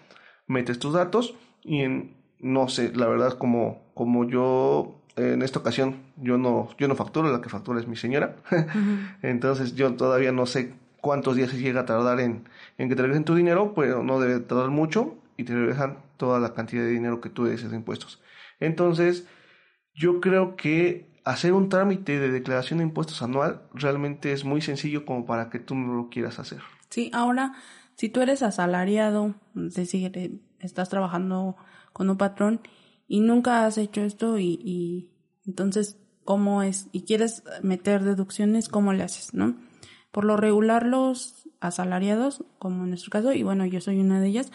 metes 0.46 0.78
tus 0.78 0.92
datos 0.92 1.34
y 1.62 1.80
en, 1.80 2.16
no 2.38 2.68
sé, 2.68 2.92
la 2.94 3.06
verdad 3.06 3.38
como, 3.38 3.90
como 3.94 4.28
yo 4.28 4.97
en 5.18 5.42
esta 5.42 5.58
ocasión 5.58 6.02
yo 6.16 6.38
no, 6.38 6.68
yo 6.78 6.88
no 6.88 6.94
facturo, 6.94 7.30
la 7.30 7.40
que 7.40 7.48
factura 7.48 7.80
es 7.80 7.86
mi 7.86 7.96
señora, 7.96 8.36
entonces 9.22 9.74
yo 9.74 9.94
todavía 9.94 10.32
no 10.32 10.46
sé 10.46 10.74
cuántos 11.00 11.36
días 11.36 11.50
se 11.50 11.58
llega 11.58 11.82
a 11.82 11.86
tardar 11.86 12.20
en, 12.20 12.48
en 12.78 12.88
que 12.88 12.96
te 12.96 13.02
regresen 13.02 13.24
tu 13.24 13.34
dinero, 13.34 13.74
pero 13.74 14.02
no 14.02 14.20
debe 14.20 14.40
tardar 14.40 14.70
mucho 14.70 15.16
y 15.36 15.44
te 15.44 15.54
regresan 15.54 15.98
toda 16.16 16.40
la 16.40 16.54
cantidad 16.54 16.82
de 16.82 16.90
dinero 16.90 17.20
que 17.20 17.30
tú 17.30 17.44
debes 17.44 17.68
de 17.68 17.76
impuestos. 17.76 18.20
Entonces, 18.60 19.26
yo 19.94 20.20
creo 20.20 20.56
que 20.56 21.08
hacer 21.24 21.52
un 21.52 21.68
trámite 21.68 22.18
de 22.18 22.30
declaración 22.30 22.78
de 22.78 22.84
impuestos 22.84 23.22
anual 23.22 23.62
realmente 23.74 24.32
es 24.32 24.44
muy 24.44 24.60
sencillo 24.60 25.04
como 25.04 25.26
para 25.26 25.50
que 25.50 25.58
tú 25.58 25.74
no 25.74 25.94
lo 25.94 26.08
quieras 26.08 26.38
hacer. 26.38 26.60
Sí, 26.88 27.10
ahora, 27.12 27.52
si 27.96 28.08
tú 28.08 28.20
eres 28.20 28.42
asalariado, 28.42 29.34
es 29.54 29.74
decir, 29.74 30.10
eh, 30.14 30.32
estás 30.60 30.88
trabajando 30.88 31.56
con 31.92 32.08
un 32.08 32.16
patrón 32.16 32.60
y 33.08 33.20
nunca 33.20 33.66
has 33.66 33.78
hecho 33.78 34.02
esto 34.02 34.38
y, 34.38 35.10
entonces, 35.46 35.98
¿cómo 36.24 36.62
es? 36.62 36.88
Y 36.92 37.02
quieres 37.02 37.42
meter 37.62 38.04
deducciones, 38.04 38.68
¿cómo 38.68 38.92
le 38.92 39.02
haces, 39.02 39.32
no? 39.32 39.56
Por 40.12 40.24
lo 40.26 40.36
regular, 40.36 40.86
los 40.86 41.48
asalariados, 41.60 42.44
como 42.58 42.84
en 42.84 42.90
nuestro 42.90 43.10
caso, 43.10 43.32
y 43.32 43.42
bueno, 43.42 43.64
yo 43.64 43.80
soy 43.80 43.98
una 43.98 44.20
de 44.20 44.28
ellas, 44.28 44.52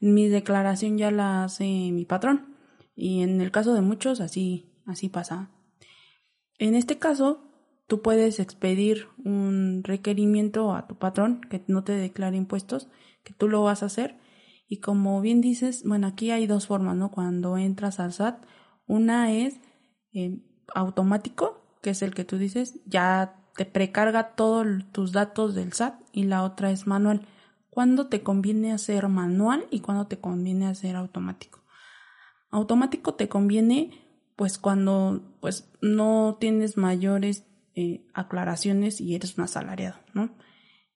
mi 0.00 0.28
declaración 0.28 0.98
ya 0.98 1.10
la 1.10 1.44
hace 1.44 1.64
mi 1.64 2.04
patrón. 2.04 2.54
Y 2.94 3.22
en 3.22 3.40
el 3.40 3.50
caso 3.50 3.74
de 3.74 3.82
muchos, 3.82 4.20
así, 4.20 4.70
así 4.86 5.08
pasa. 5.08 5.50
En 6.58 6.74
este 6.74 6.98
caso, 6.98 7.50
tú 7.86 8.02
puedes 8.02 8.40
expedir 8.40 9.08
un 9.24 9.82
requerimiento 9.84 10.74
a 10.74 10.86
tu 10.86 10.96
patrón 10.96 11.40
que 11.42 11.62
no 11.66 11.84
te 11.84 11.92
declare 11.92 12.36
impuestos, 12.36 12.88
que 13.22 13.34
tú 13.34 13.48
lo 13.48 13.62
vas 13.62 13.82
a 13.82 13.86
hacer. 13.86 14.16
Y 14.68 14.80
como 14.80 15.20
bien 15.20 15.40
dices, 15.40 15.82
bueno, 15.84 16.08
aquí 16.08 16.30
hay 16.30 16.46
dos 16.46 16.66
formas, 16.66 16.96
¿no? 16.96 17.10
Cuando 17.10 17.56
entras 17.56 18.00
al 18.00 18.12
SAT, 18.12 18.44
una 18.86 19.32
es 19.32 19.60
eh, 20.12 20.42
automático, 20.74 21.78
que 21.82 21.90
es 21.90 22.02
el 22.02 22.14
que 22.14 22.24
tú 22.24 22.38
dices, 22.38 22.80
ya 22.86 23.44
te 23.56 23.64
precarga 23.64 24.34
todos 24.34 24.66
tus 24.92 25.12
datos 25.12 25.54
del 25.54 25.72
SAT, 25.72 26.00
y 26.12 26.24
la 26.24 26.42
otra 26.42 26.70
es 26.70 26.86
manual. 26.86 27.26
¿Cuándo 27.70 28.08
te 28.08 28.22
conviene 28.22 28.72
hacer 28.72 29.08
manual 29.08 29.66
y 29.70 29.80
cuándo 29.80 30.06
te 30.06 30.18
conviene 30.18 30.66
hacer 30.66 30.96
automático? 30.96 31.62
Automático 32.50 33.14
te 33.14 33.28
conviene 33.28 33.90
pues 34.34 34.58
cuando 34.58 35.36
pues 35.40 35.70
no 35.80 36.36
tienes 36.40 36.76
mayores 36.76 37.46
eh, 37.74 38.06
aclaraciones 38.14 39.00
y 39.00 39.14
eres 39.14 39.36
un 39.36 39.44
asalariado, 39.44 39.98
¿no? 40.14 40.30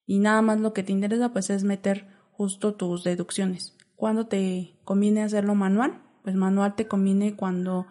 Y 0.06 0.18
nada 0.18 0.42
más 0.42 0.60
lo 0.60 0.72
que 0.72 0.82
te 0.82 0.92
interesa 0.92 1.32
pues 1.32 1.50
es 1.50 1.64
meter 1.64 2.08
justo 2.40 2.72
tus 2.72 3.04
deducciones. 3.04 3.76
¿Cuándo 3.96 4.26
te 4.26 4.74
conviene 4.84 5.22
hacerlo 5.22 5.54
manual? 5.54 6.00
Pues 6.22 6.36
manual 6.36 6.74
te 6.74 6.88
conviene 6.88 7.36
cuando 7.36 7.86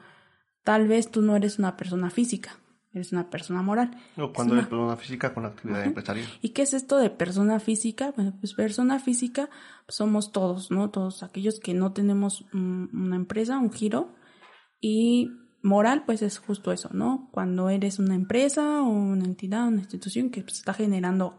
tal 0.63 0.88
vez 0.88 1.12
tú 1.12 1.22
no 1.22 1.36
eres 1.36 1.60
una 1.60 1.77
persona 1.77 2.10
física, 2.10 2.58
eres 2.91 3.12
una 3.12 3.29
persona 3.29 3.62
moral. 3.62 3.91
O 4.18 4.34
cuando 4.34 4.56
eres 4.56 4.65
persona 4.65 4.98
física 4.98 5.36
con 5.36 5.46
actividad 5.46 5.84
empresarial. 5.84 6.27
¿Y 6.41 6.50
qué 6.50 6.63
es 6.63 6.74
esto 6.74 6.98
de 6.98 7.12
persona 7.12 7.60
física? 7.60 8.12
Bueno, 8.15 8.34
pues 8.39 8.56
persona 8.56 8.98
física 8.98 9.51
pues 9.86 9.98
somos 9.98 10.32
todos, 10.32 10.72
¿no? 10.72 10.89
Todos 10.89 11.22
aquellos 11.22 11.60
que 11.60 11.75
no 11.75 11.94
tenemos 11.94 12.44
una 12.51 13.18
empresa, 13.18 13.60
un 13.60 13.72
giro, 13.72 14.15
y 14.82 15.29
moral, 15.62 16.06
pues 16.08 16.24
es 16.24 16.39
justo 16.39 16.72
eso, 16.72 16.89
¿no? 16.91 17.29
Cuando 17.32 17.70
eres 17.70 18.00
una 18.00 18.15
empresa 18.15 18.82
o 18.82 18.89
una 18.89 19.25
entidad, 19.25 19.68
una 19.68 19.82
institución 19.82 20.32
que 20.32 20.41
pues, 20.41 20.56
está 20.56 20.74
generando 20.74 21.38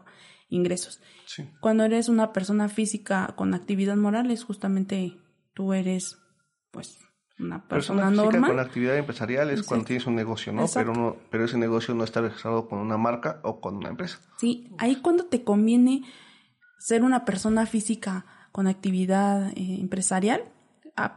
ingresos. 0.51 1.01
Sí. 1.25 1.49
Cuando 1.59 1.83
eres 1.83 2.09
una 2.09 2.31
persona 2.33 2.69
física 2.69 3.33
con 3.35 3.55
actividad 3.55 3.95
moral, 3.95 4.29
es 4.29 4.43
justamente 4.43 5.17
tú 5.55 5.73
eres, 5.73 6.19
pues, 6.69 6.99
una 7.39 7.67
persona, 7.67 8.11
normal. 8.11 8.51
con 8.51 8.59
actividad 8.59 8.95
empresarial 8.97 9.49
es 9.49 9.63
cuando 9.63 9.85
tienes 9.85 10.05
un 10.05 10.13
negocio, 10.13 10.53
¿no? 10.53 10.67
Pero 10.71 10.93
no, 10.93 11.15
pero 11.31 11.45
ese 11.45 11.57
negocio 11.57 11.95
no 11.95 12.03
está 12.03 12.21
registrado 12.21 12.69
con 12.69 12.77
una 12.77 12.97
marca 12.97 13.39
o 13.43 13.59
con 13.59 13.77
una 13.77 13.89
empresa. 13.89 14.19
Sí, 14.37 14.69
ahí 14.77 14.97
cuando 14.97 15.25
te 15.25 15.43
conviene 15.43 16.03
ser 16.77 17.01
una 17.01 17.25
persona 17.25 17.65
física 17.65 18.25
con 18.51 18.67
actividad 18.67 19.49
eh, 19.55 19.79
empresarial, 19.79 20.43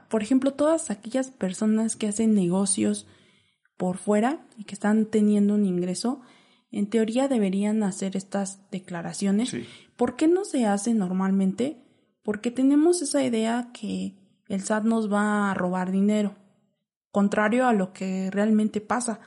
por 0.09 0.23
ejemplo, 0.23 0.53
todas 0.53 0.91
aquellas 0.91 1.31
personas 1.31 1.97
que 1.97 2.09
hacen 2.09 2.35
negocios 2.35 3.07
por 3.77 3.99
fuera 3.99 4.47
y 4.57 4.65
que 4.65 4.75
están 4.75 5.07
teniendo 5.07 5.55
un 5.55 5.67
ingreso, 5.67 6.23
en 6.79 6.89
teoría 6.89 7.29
deberían 7.29 7.83
hacer 7.85 8.17
estas 8.17 8.69
declaraciones. 8.71 9.55
¿Por 9.97 10.17
qué 10.17 10.27
no 10.27 10.45
se 10.45 10.67
hace 10.67 10.93
normalmente? 10.93 11.79
Porque 12.25 12.51
tenemos 12.51 13.01
esa 13.01 13.23
idea 13.23 13.71
que 13.73 14.17
el 14.49 14.63
SAT 14.63 14.85
nos 14.85 15.13
va 15.13 15.51
a 15.51 15.55
robar 15.55 15.93
dinero, 15.93 16.35
contrario 17.13 17.67
a 17.69 17.73
lo 17.73 17.93
que 17.93 18.29
realmente 18.33 18.81
pasa. 18.81 19.21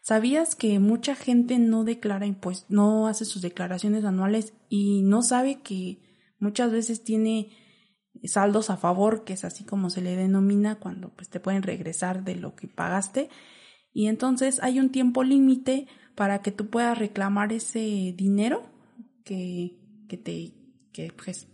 ¿Sabías 0.00 0.56
que 0.56 0.80
mucha 0.80 1.14
gente 1.14 1.58
no 1.58 1.84
declara 1.84 2.26
impuestos, 2.26 2.68
no 2.68 3.06
hace 3.06 3.24
sus 3.24 3.42
declaraciones 3.42 4.04
anuales 4.04 4.54
y 4.68 5.02
no 5.02 5.22
sabe 5.22 5.60
que 5.60 6.00
muchas 6.40 6.72
veces 6.72 7.04
tiene 7.04 7.50
saldos 8.24 8.70
a 8.70 8.76
favor, 8.76 9.22
que 9.22 9.34
es 9.34 9.44
así 9.44 9.64
como 9.64 9.90
se 9.90 10.00
le 10.00 10.16
denomina 10.16 10.80
cuando 10.80 11.10
pues 11.10 11.28
te 11.28 11.38
pueden 11.38 11.62
regresar 11.62 12.24
de 12.24 12.34
lo 12.34 12.56
que 12.56 12.66
pagaste. 12.66 13.28
Y 13.92 14.06
entonces 14.06 14.60
hay 14.62 14.80
un 14.80 14.90
tiempo 14.90 15.24
límite 15.24 15.86
para 16.14 16.40
que 16.40 16.52
tú 16.52 16.68
puedas 16.68 16.98
reclamar 16.98 17.52
ese 17.52 18.14
dinero 18.16 18.62
que, 19.24 19.78
que 20.08 20.16
te 20.16 20.54
que 20.92 21.12
pues 21.12 21.46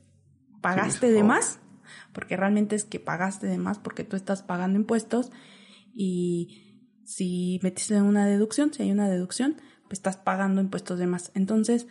pagaste 0.63 1.11
de 1.11 1.23
más, 1.23 1.61
porque 2.13 2.37
realmente 2.37 2.77
es 2.77 2.85
que 2.85 2.99
pagaste 2.99 3.47
de 3.47 3.59
más 3.59 3.79
porque 3.79 4.05
tú 4.05 4.17
estás 4.17 4.43
pagando 4.43 4.79
impuestos 4.79 5.31
y 5.93 6.89
si 7.05 7.61
metiste 7.63 8.01
una 8.01 8.27
deducción, 8.27 8.73
si 8.73 8.83
hay 8.83 8.91
una 8.91 9.09
deducción, 9.09 9.57
pues 9.83 9.99
estás 9.99 10.17
pagando 10.17 10.63
impuestos 10.63 10.99
de 10.99 11.07
más. 11.07 11.31
Entonces, 11.35 11.87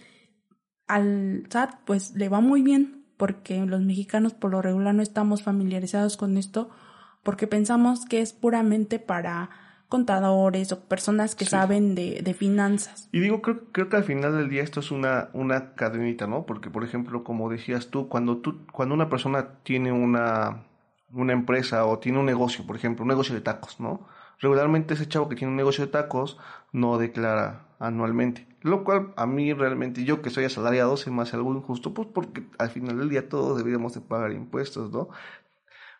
al 0.87 1.45
SAT 1.49 1.75
pues 1.85 2.15
le 2.15 2.29
va 2.29 2.41
muy 2.41 2.63
bien 2.63 3.05
porque 3.17 3.63
los 3.65 3.81
mexicanos 3.81 4.33
por 4.33 4.51
lo 4.51 4.61
regular 4.61 4.95
no 4.95 5.03
estamos 5.03 5.43
familiarizados 5.43 6.17
con 6.17 6.37
esto, 6.37 6.69
porque 7.23 7.47
pensamos 7.47 8.05
que 8.05 8.21
es 8.21 8.33
puramente 8.33 8.99
para 8.99 9.51
contadores 9.93 10.71
o 10.71 10.79
personas 10.79 11.35
que 11.35 11.45
saben 11.45 11.93
de, 11.93 12.23
de, 12.23 12.33
finanzas. 12.33 13.07
Y 13.11 13.19
digo, 13.19 13.43
creo, 13.43 13.65
creo 13.71 13.89
que 13.89 13.97
al 13.97 14.03
final 14.03 14.35
del 14.35 14.49
día 14.49 14.63
esto 14.63 14.79
es 14.79 14.89
una, 14.89 15.29
una 15.33 15.75
cadenita, 15.75 16.25
¿no? 16.25 16.47
Porque, 16.47 16.71
por 16.71 16.83
ejemplo, 16.83 17.23
como 17.23 17.47
decías 17.47 17.89
tú, 17.89 18.09
cuando 18.09 18.37
tú, 18.37 18.65
cuando 18.71 18.95
una 18.95 19.07
persona 19.07 19.49
tiene 19.61 19.91
una, 19.91 20.63
una 21.11 21.33
empresa 21.33 21.85
o 21.85 21.99
tiene 21.99 22.17
un 22.17 22.25
negocio, 22.25 22.65
por 22.65 22.75
ejemplo, 22.75 23.03
un 23.03 23.09
negocio 23.09 23.35
de 23.35 23.41
tacos, 23.41 23.79
¿no? 23.79 24.07
regularmente 24.39 24.93
ese 24.93 25.07
chavo 25.07 25.29
que 25.29 25.35
tiene 25.35 25.51
un 25.51 25.57
negocio 25.57 25.85
de 25.85 25.91
tacos 25.91 26.37
no 26.71 26.97
declara 26.97 27.67
anualmente. 27.79 28.47
Lo 28.61 28.83
cual 28.83 29.13
a 29.17 29.25
mí 29.25 29.53
realmente, 29.53 30.05
yo 30.05 30.21
que 30.21 30.29
soy 30.29 30.45
asalariado, 30.45 30.95
se 30.97 31.11
me 31.11 31.21
hace 31.21 31.35
algo 31.35 31.53
injusto, 31.53 31.93
pues 31.93 32.07
porque 32.13 32.45
al 32.57 32.69
final 32.69 32.97
del 32.97 33.09
día 33.09 33.27
todos 33.29 33.57
deberíamos 33.57 33.93
de 33.93 34.01
pagar 34.01 34.31
impuestos, 34.31 34.91
¿no? 34.91 35.09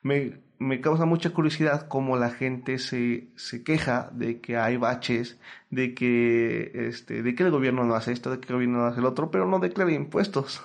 Me, 0.03 0.81
causa 0.81 1.05
mucha 1.05 1.31
curiosidad 1.31 1.87
cómo 1.87 2.15
la 2.17 2.29
gente 2.29 2.77
se, 2.77 3.29
se 3.35 3.63
queja 3.63 4.09
de 4.13 4.39
que 4.39 4.57
hay 4.57 4.77
baches, 4.77 5.39
de 5.69 5.93
que, 5.93 6.71
este, 6.87 7.23
de 7.23 7.35
que 7.35 7.43
el 7.43 7.51
gobierno 7.51 7.83
no 7.83 7.95
hace 7.95 8.11
esto, 8.11 8.29
de 8.31 8.39
que 8.39 8.47
el 8.49 8.55
gobierno 8.55 8.79
no 8.79 8.85
hace 8.85 8.99
el 8.99 9.05
otro, 9.05 9.31
pero 9.31 9.45
no 9.47 9.59
declara 9.59 9.91
impuestos. 9.91 10.61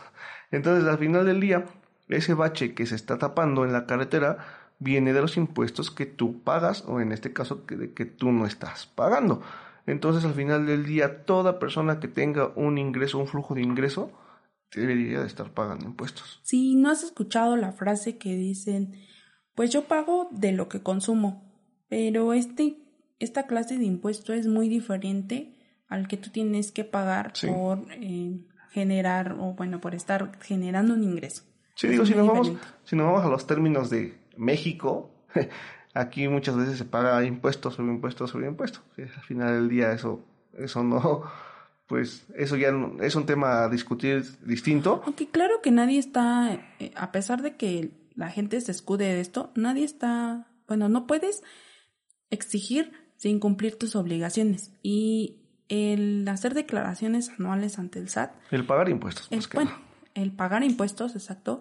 Entonces, 0.51 0.89
al 0.89 0.99
final 0.99 1.27
del 1.27 1.41
día, 1.41 1.65
ese 2.09 2.35
bache 2.35 2.75
que 2.75 2.87
se 2.87 2.95
está 2.95 3.19
tapando 3.19 3.65
en 3.65 3.73
la 3.73 3.87
carretera 3.87 4.39
viene 4.79 5.13
de 5.13 5.21
los 5.21 5.37
impuestos 5.37 5.91
que 5.91 6.07
tú 6.07 6.43
pagas 6.43 6.85
o 6.87 7.01
en 7.01 7.13
este 7.13 7.33
caso 7.33 7.67
que, 7.67 7.77
de 7.77 7.93
que 7.93 8.05
tú 8.05 8.33
no 8.33 8.47
estás 8.47 8.87
pagando. 8.87 9.43
Entonces 9.87 10.25
al 10.25 10.35
final 10.35 10.67
del 10.67 10.85
día 10.85 11.25
toda 11.25 11.59
persona 11.59 11.99
que 11.99 12.09
tenga 12.09 12.53
un 12.55 12.79
ingreso, 12.79 13.19
un 13.19 13.27
flujo 13.27 13.55
de 13.55 13.63
ingreso, 13.63 14.13
debería 14.75 15.21
de 15.21 15.27
estar 15.27 15.51
pagando 15.53 15.87
impuestos. 15.87 16.41
Si 16.43 16.75
no 16.77 16.91
has 16.91 17.03
escuchado 17.03 17.57
la 17.57 17.73
frase 17.73 18.19
que 18.19 18.37
dicen, 18.37 18.95
pues 19.59 19.71
yo 19.71 19.87
pago 19.87 20.29
de 20.31 20.53
lo 20.53 20.69
que 20.69 20.85
consumo, 20.85 21.43
pero 21.89 22.33
este, 22.33 22.77
esta 23.19 23.49
clase 23.49 23.77
de 23.77 23.87
impuesto 23.87 24.33
es 24.33 24.47
muy 24.47 24.69
diferente 24.69 25.53
al 25.89 26.07
que 26.07 26.17
tú 26.17 26.31
tienes 26.31 26.71
que 26.71 26.85
pagar 26.85 27.33
por 27.45 27.81
eh, 27.91 28.39
generar 28.71 29.33
o 29.33 29.55
bueno, 29.55 29.81
por 29.81 29.97
estar 29.97 30.39
generando 30.43 30.95
un 30.95 31.03
ingreso. 31.03 31.43
Sí, 31.75 31.89
digo, 31.89 32.07
si 32.07 32.15
nos, 32.15 32.29
vamos, 32.29 32.53
si 32.85 32.95
nos 32.95 33.07
vamos 33.07 33.25
a 33.25 33.29
los 33.29 33.49
términos 33.49 33.91
de 33.91 34.17
México, 34.37 35.11
aquí 35.93 36.29
muchas 36.29 36.57
veces 36.57 36.79
se 36.79 36.85
paga 36.85 37.25
impuestos 37.25 37.75
sobre 37.75 37.91
impuestos 37.91 38.31
sobre 38.31 38.47
impuestos. 38.47 38.85
Al 38.97 39.25
final 39.25 39.55
del 39.55 39.69
día 39.69 39.91
eso, 39.91 40.25
eso 40.57 40.85
no, 40.85 41.25
pues 41.89 42.29
eso 42.37 42.57
ya 42.57 42.73
es 43.01 43.17
un 43.17 43.27
tema 43.27 43.65
a 43.65 43.69
discutir 43.69 44.25
distinto. 44.47 45.03
Aunque 45.05 45.27
claro 45.27 45.61
que 45.61 45.73
nadie 45.73 45.99
está, 45.99 46.55
eh, 46.79 46.93
a 46.95 47.11
pesar 47.11 47.43
de 47.43 47.57
que 47.57 47.91
la 48.19 48.31
gente 48.31 48.61
se 48.61 48.73
escude 48.73 49.05
de 49.05 49.21
esto, 49.21 49.53
nadie 49.55 49.85
está, 49.85 50.49
bueno, 50.67 50.89
no 50.89 51.07
puedes 51.07 51.45
exigir 52.31 52.93
sin 53.15 53.39
cumplir 53.39 53.79
tus 53.79 53.95
obligaciones. 53.95 54.73
Y 54.83 55.37
el 55.69 56.27
hacer 56.27 56.53
declaraciones 56.55 57.31
anuales 57.39 57.79
ante 57.79 58.01
el 58.01 58.09
SAT. 58.09 58.33
El 58.51 58.67
pagar 58.67 58.89
impuestos. 58.89 59.29
El, 59.31 59.45
bueno, 59.55 59.71
el 60.15 60.33
pagar 60.33 60.65
impuestos, 60.65 61.15
exacto, 61.15 61.61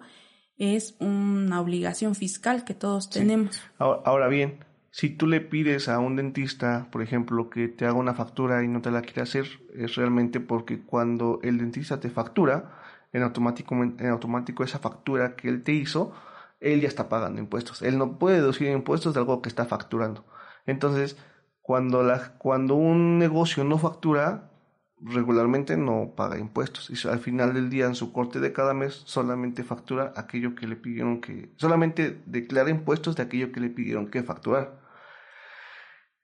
es 0.58 0.96
una 1.00 1.62
obligación 1.62 2.16
fiscal 2.16 2.66
que 2.66 2.74
todos 2.74 3.12
tenemos. 3.12 3.62
Ahora, 3.78 4.28
bien, 4.28 4.58
si 4.90 5.12
tú 5.12 5.28
le 5.28 5.42
pides 5.42 5.88
a 5.90 6.00
un 6.00 6.16
dentista, 6.16 6.88
por 6.92 7.04
ejemplo, 7.04 7.52
que 7.52 7.68
te 7.68 7.86
haga 7.86 7.94
una 7.94 8.16
factura 8.16 8.64
y 8.64 8.68
no 8.68 8.82
te 8.82 8.90
la 8.90 9.04
quiere 9.04 9.22
hacer, 9.22 9.46
es 9.76 9.94
realmente 9.94 10.40
porque 10.40 10.82
cuando 10.82 11.40
el 11.44 11.60
dentista 11.60 12.00
te 12.00 12.10
factura, 12.10 12.82
en 13.14 13.22
automático, 13.22 13.76
en 13.76 14.08
automático 14.08 14.64
esa 14.64 14.80
factura 14.80 15.36
que 15.36 15.50
él 15.50 15.62
te 15.62 15.74
hizo, 15.74 16.16
él 16.60 16.82
ya 16.82 16.88
está 16.88 17.10
pagando 17.10 17.40
impuestos. 17.42 17.82
Él 17.82 17.98
no 17.98 18.18
puede 18.18 18.38
deducir 18.38 18.68
impuestos 18.70 19.14
de 19.14 19.20
algo 19.20 19.42
que 19.42 19.50
está 19.50 19.66
facturando. 19.66 20.26
Entonces, 20.66 21.18
cuando, 21.62 22.04
la, 22.04 22.38
cuando 22.38 22.76
un 22.76 23.20
negocio 23.20 23.64
no 23.64 23.78
factura, 23.78 24.52
regularmente 25.00 25.78
no 25.78 26.14
paga 26.16 26.40
impuestos 26.40 26.90
y 26.90 27.08
al 27.08 27.20
final 27.20 27.54
del 27.54 27.70
día 27.70 27.86
en 27.86 27.94
su 27.94 28.12
corte 28.12 28.40
de 28.40 28.52
cada 28.52 28.74
mes 28.74 29.04
solamente 29.06 29.64
factura 29.64 30.12
aquello 30.16 30.56
que 30.56 30.66
le 30.66 30.76
pidieron 30.76 31.22
que 31.22 31.54
solamente 31.58 32.20
declara 32.26 32.72
impuestos 32.72 33.16
de 33.16 33.24
aquello 33.24 33.52
que 33.52 33.60
le 33.60 33.70
pidieron 33.70 34.10
que 34.10 34.24
facturar. 34.24 34.82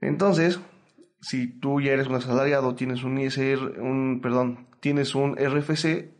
Entonces, 0.01 0.59
si 1.21 1.59
tú 1.59 1.79
ya 1.81 1.91
eres 1.93 2.07
un 2.07 2.15
asalariado, 2.15 2.75
tienes 2.75 3.03
un 3.03 3.17
ISR, 3.17 3.79
un 3.79 4.19
perdón, 4.21 4.67
tienes 4.79 5.15
un 5.15 5.35
RFC, 5.37 6.11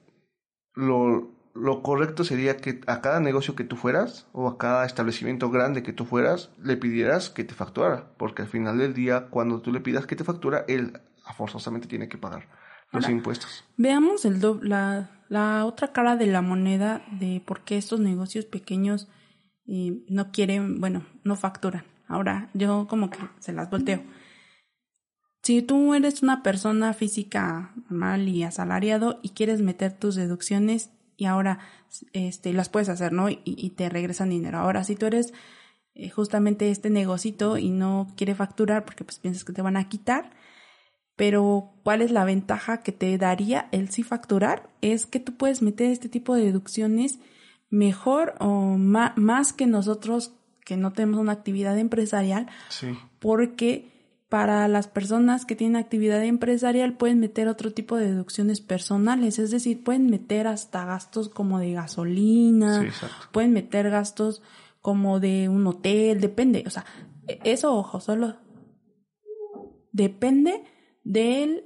lo, 0.75 1.32
lo 1.53 1.83
correcto 1.83 2.23
sería 2.23 2.57
que 2.57 2.81
a 2.87 3.01
cada 3.01 3.19
negocio 3.19 3.55
que 3.55 3.63
tú 3.63 3.75
fueras 3.75 4.27
o 4.31 4.47
a 4.47 4.57
cada 4.57 4.85
establecimiento 4.85 5.51
grande 5.51 5.83
que 5.83 5.93
tú 5.93 6.05
fueras 6.05 6.49
le 6.61 6.77
pidieras 6.77 7.29
que 7.29 7.43
te 7.43 7.53
facturara, 7.53 8.11
porque 8.17 8.41
al 8.41 8.47
final 8.47 8.79
del 8.79 8.93
día 8.93 9.27
cuando 9.29 9.61
tú 9.61 9.71
le 9.71 9.79
pidas 9.79 10.07
que 10.07 10.15
te 10.15 10.23
factura, 10.23 10.65
él 10.67 10.99
forzosamente 11.37 11.87
tiene 11.87 12.09
que 12.09 12.17
pagar 12.17 12.47
los 12.91 13.09
impuestos. 13.09 13.63
Veamos 13.77 14.25
el 14.25 14.39
la, 14.61 15.09
la, 15.29 15.65
otra 15.65 15.91
cara 15.93 16.15
de 16.15 16.27
la 16.27 16.41
moneda 16.41 17.03
de 17.11 17.41
por 17.45 17.61
qué 17.61 17.77
estos 17.77 17.99
negocios 17.99 18.45
pequeños 18.45 19.07
eh, 19.67 20.03
no 20.09 20.31
quieren, 20.31 20.79
bueno, 20.79 21.05
no 21.23 21.35
facturan. 21.35 21.85
Ahora, 22.07 22.49
yo 22.53 22.87
como 22.87 23.09
que 23.09 23.17
se 23.39 23.53
las 23.53 23.69
volteo. 23.69 24.03
Si 25.41 25.61
tú 25.61 25.93
eres 25.93 26.21
una 26.21 26.43
persona 26.43 26.93
física 26.93 27.73
normal 27.89 28.27
y 28.29 28.43
asalariado 28.43 29.19
y 29.23 29.29
quieres 29.29 29.61
meter 29.61 29.91
tus 29.93 30.15
deducciones 30.15 30.91
y 31.23 31.25
ahora 31.25 31.59
este, 32.11 32.51
las 32.51 32.67
puedes 32.67 32.89
hacer, 32.89 33.13
¿no? 33.13 33.29
Y, 33.29 33.69
te 33.77 33.87
regresan 33.87 34.29
dinero. 34.29 34.57
Ahora, 34.57 34.83
si 34.83 34.97
tú 34.97 35.05
eres 35.05 35.33
eh, 35.95 36.09
justamente 36.09 36.69
este 36.69 36.89
negocito 36.89 37.57
y 37.57 37.69
no 37.69 38.07
quiere 38.17 38.35
facturar 38.35 38.83
porque 38.83 39.05
pues 39.05 39.19
piensas 39.19 39.45
que 39.45 39.53
te 39.53 39.61
van 39.61 39.77
a 39.77 39.87
quitar, 39.87 40.31
pero, 41.15 41.71
¿cuál 41.83 42.01
es 42.01 42.11
la 42.11 42.25
ventaja 42.25 42.81
que 42.81 42.91
te 42.91 43.17
daría 43.17 43.69
el 43.71 43.89
sí 43.89 44.03
facturar? 44.03 44.69
Es 44.81 45.05
que 45.05 45.21
tú 45.21 45.37
puedes 45.37 45.61
meter 45.61 45.91
este 45.91 46.09
tipo 46.09 46.35
de 46.35 46.43
deducciones 46.43 47.19
mejor 47.69 48.35
o 48.39 48.75
más 48.77 49.53
que 49.53 49.65
nosotros 49.65 50.33
que 50.65 50.75
no 50.75 50.91
tenemos 50.91 51.21
una 51.21 51.31
actividad 51.31 51.77
empresarial. 51.77 52.47
Sí. 52.67 52.97
Porque 53.19 53.92
para 54.33 54.67
las 54.67 54.87
personas 54.87 55.45
que 55.45 55.55
tienen 55.55 55.75
actividad 55.75 56.23
empresarial 56.23 56.97
pueden 56.97 57.19
meter 57.19 57.47
otro 57.47 57.71
tipo 57.71 57.97
de 57.97 58.07
deducciones 58.07 58.61
personales, 58.61 59.37
es 59.37 59.51
decir, 59.51 59.83
pueden 59.83 60.09
meter 60.09 60.47
hasta 60.47 60.85
gastos 60.85 61.29
como 61.29 61.59
de 61.59 61.73
gasolina, 61.73 62.83
pueden 63.31 63.53
meter 63.53 63.91
gastos 63.91 64.41
como 64.81 65.19
de 65.19 65.49
un 65.49 65.67
hotel, 65.67 66.19
depende, 66.19 66.63
o 66.65 66.71
sea, 66.71 66.83
eso 67.43 67.75
ojo, 67.77 67.99
solo 67.99 68.37
depende 69.91 70.63
del 71.03 71.65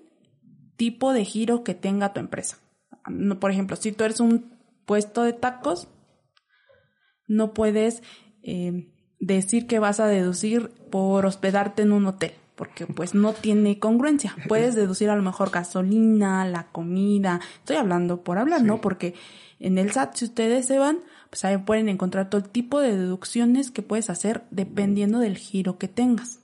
tipo 0.75 1.13
de 1.13 1.23
giro 1.23 1.63
que 1.63 1.73
tenga 1.73 2.11
tu 2.11 2.19
empresa. 2.19 2.57
Por 3.39 3.49
ejemplo, 3.49 3.77
si 3.77 3.93
tú 3.93 4.03
eres 4.03 4.19
un 4.19 4.59
puesto 4.85 5.23
de 5.23 5.31
tacos, 5.31 5.87
no 7.29 7.53
puedes 7.53 8.03
eh, 8.43 8.91
decir 9.21 9.67
que 9.67 9.79
vas 9.79 10.01
a 10.01 10.07
deducir 10.07 10.69
por 10.91 11.25
hospedarte 11.25 11.83
en 11.83 11.93
un 11.93 12.07
hotel, 12.07 12.33
porque 12.57 12.87
pues 12.87 13.13
no 13.13 13.31
tiene 13.31 13.79
congruencia. 13.79 14.35
Puedes 14.49 14.75
deducir 14.75 15.09
a 15.09 15.15
lo 15.15 15.21
mejor 15.21 15.51
gasolina, 15.51 16.43
la 16.43 16.67
comida. 16.71 17.39
Estoy 17.59 17.77
hablando 17.77 18.23
por 18.23 18.39
hablar, 18.39 18.63
¿no? 18.63 18.81
Porque 18.81 19.13
en 19.59 19.77
el 19.77 19.91
SAT, 19.91 20.15
si 20.15 20.25
ustedes 20.25 20.65
se 20.65 20.79
van, 20.79 20.99
pues 21.29 21.45
ahí 21.45 21.57
pueden 21.59 21.87
encontrar 21.87 22.29
todo 22.29 22.41
el 22.41 22.49
tipo 22.49 22.81
de 22.81 22.97
deducciones 22.97 23.71
que 23.71 23.83
puedes 23.83 24.09
hacer 24.09 24.43
dependiendo 24.49 25.19
del 25.19 25.37
giro 25.37 25.77
que 25.77 25.87
tengas. 25.87 26.39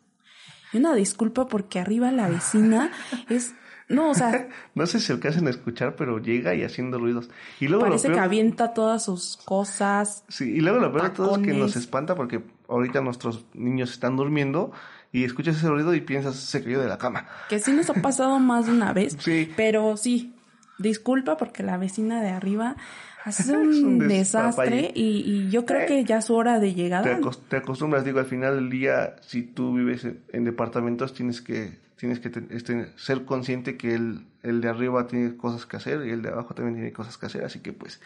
Y 0.71 0.78
una 0.78 0.93
disculpa 0.93 1.47
porque 1.47 1.80
arriba 1.80 2.12
la 2.12 2.30
vecina 2.30 2.91
es 3.30 3.56
no, 3.89 4.12
o 4.12 4.13
sea. 4.13 4.49
no 4.76 4.86
sé 4.86 4.99
si 4.99 5.12
lo 5.12 5.19
que 5.19 5.28
hacen 5.28 5.47
escuchar, 5.47 5.95
pero 5.95 6.19
llega 6.19 6.54
y 6.56 6.63
haciendo 6.63 6.99
ruidos. 6.99 7.30
Y 7.60 7.67
luego 7.67 7.86
parece 7.86 8.12
que 8.12 8.19
avienta 8.19 8.73
todas 8.73 9.04
sus 9.04 9.38
cosas. 9.38 10.23
Sí, 10.28 10.52
y 10.52 10.62
luego 10.62 10.80
lo 10.80 10.91
peor 10.91 11.10
de 11.10 11.10
todo 11.10 11.36
es 11.36 11.41
que 11.41 11.54
nos 11.54 11.76
espanta 11.76 12.15
porque 12.15 12.43
ahorita 12.67 13.02
nuestros 13.02 13.45
niños 13.54 13.91
están 13.91 14.15
durmiendo 14.15 14.71
y 15.13 15.23
escuchas 15.23 15.56
ese 15.58 15.69
ruido 15.69 15.93
y 15.93 16.02
piensas 16.02 16.36
se 16.36 16.63
cayó 16.63 16.82
de 16.82 16.89
la 16.89 16.97
cama. 16.97 17.28
Que 17.47 17.60
sí 17.60 17.71
nos 17.71 17.89
ha 17.91 17.93
pasado 17.93 18.39
más 18.39 18.65
de 18.65 18.71
una 18.73 18.93
vez. 18.93 19.15
Sí. 19.19 19.49
Pero 19.56 19.95
sí, 19.95 20.34
disculpa 20.80 21.38
porque 21.38 21.62
la 21.62 21.78
vecina 21.78 22.19
de 22.19 22.30
arriba 22.30 22.76
hace 23.23 23.54
un, 23.56 23.99
desastre 23.99 24.91
y, 24.93 25.49
yo 25.52 25.67
creo 25.67 25.86
que 25.86 26.04
ya 26.04 26.17
es 26.17 26.32
hora 26.32 26.60
de 26.60 26.73
llegada. 26.73 27.04
Te, 27.47 27.58
acostumbras, 27.58 28.04
digo, 28.04 28.19
al 28.19 28.26
final 28.26 28.56
del 28.56 28.71
día, 28.71 29.15
si 29.21 29.43
tú 29.43 29.76
vives 29.76 30.04
en, 30.04 30.43
departamentos, 30.43 31.13
tienes 31.13 31.41
que 31.41 31.82
tienes 31.95 32.19
que 32.19 32.32
este, 32.49 32.91
ser 32.97 33.23
consciente 33.23 33.78
que 33.78 33.93
el, 33.93 34.26
el 34.41 34.60
de 34.60 34.67
arriba 34.67 35.08
tiene 35.08 35.38
cosas 35.38 35.65
que 35.65 35.78
hacer 35.78 36.06
y 36.06 36.10
el 36.10 36.21
de 36.21 36.30
abajo 36.30 36.54
también 36.54 36.76
tiene 36.76 36.91
cosas 36.91 37.17
que 37.17 37.28
hacer, 37.28 37.45
así 37.45 37.60
que 37.60 37.71
pues 37.71 38.02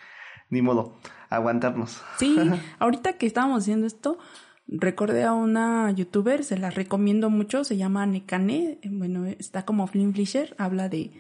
ni 0.49 0.61
modo, 0.61 0.99
aguantarnos. 1.29 2.01
Sí, 2.17 2.37
ahorita 2.79 3.13
que 3.13 3.25
estábamos 3.25 3.63
haciendo 3.63 3.87
esto, 3.87 4.19
recordé 4.67 5.23
a 5.23 5.33
una 5.33 5.91
youtuber, 5.91 6.43
se 6.43 6.57
la 6.57 6.69
recomiendo 6.69 7.29
mucho, 7.29 7.63
se 7.63 7.77
llama 7.77 8.05
Nekane, 8.05 8.79
bueno, 8.91 9.25
está 9.25 9.65
como 9.65 9.87
Flynn 9.87 10.13
Flisher, 10.13 10.55
habla 10.57 10.89
de, 10.89 11.11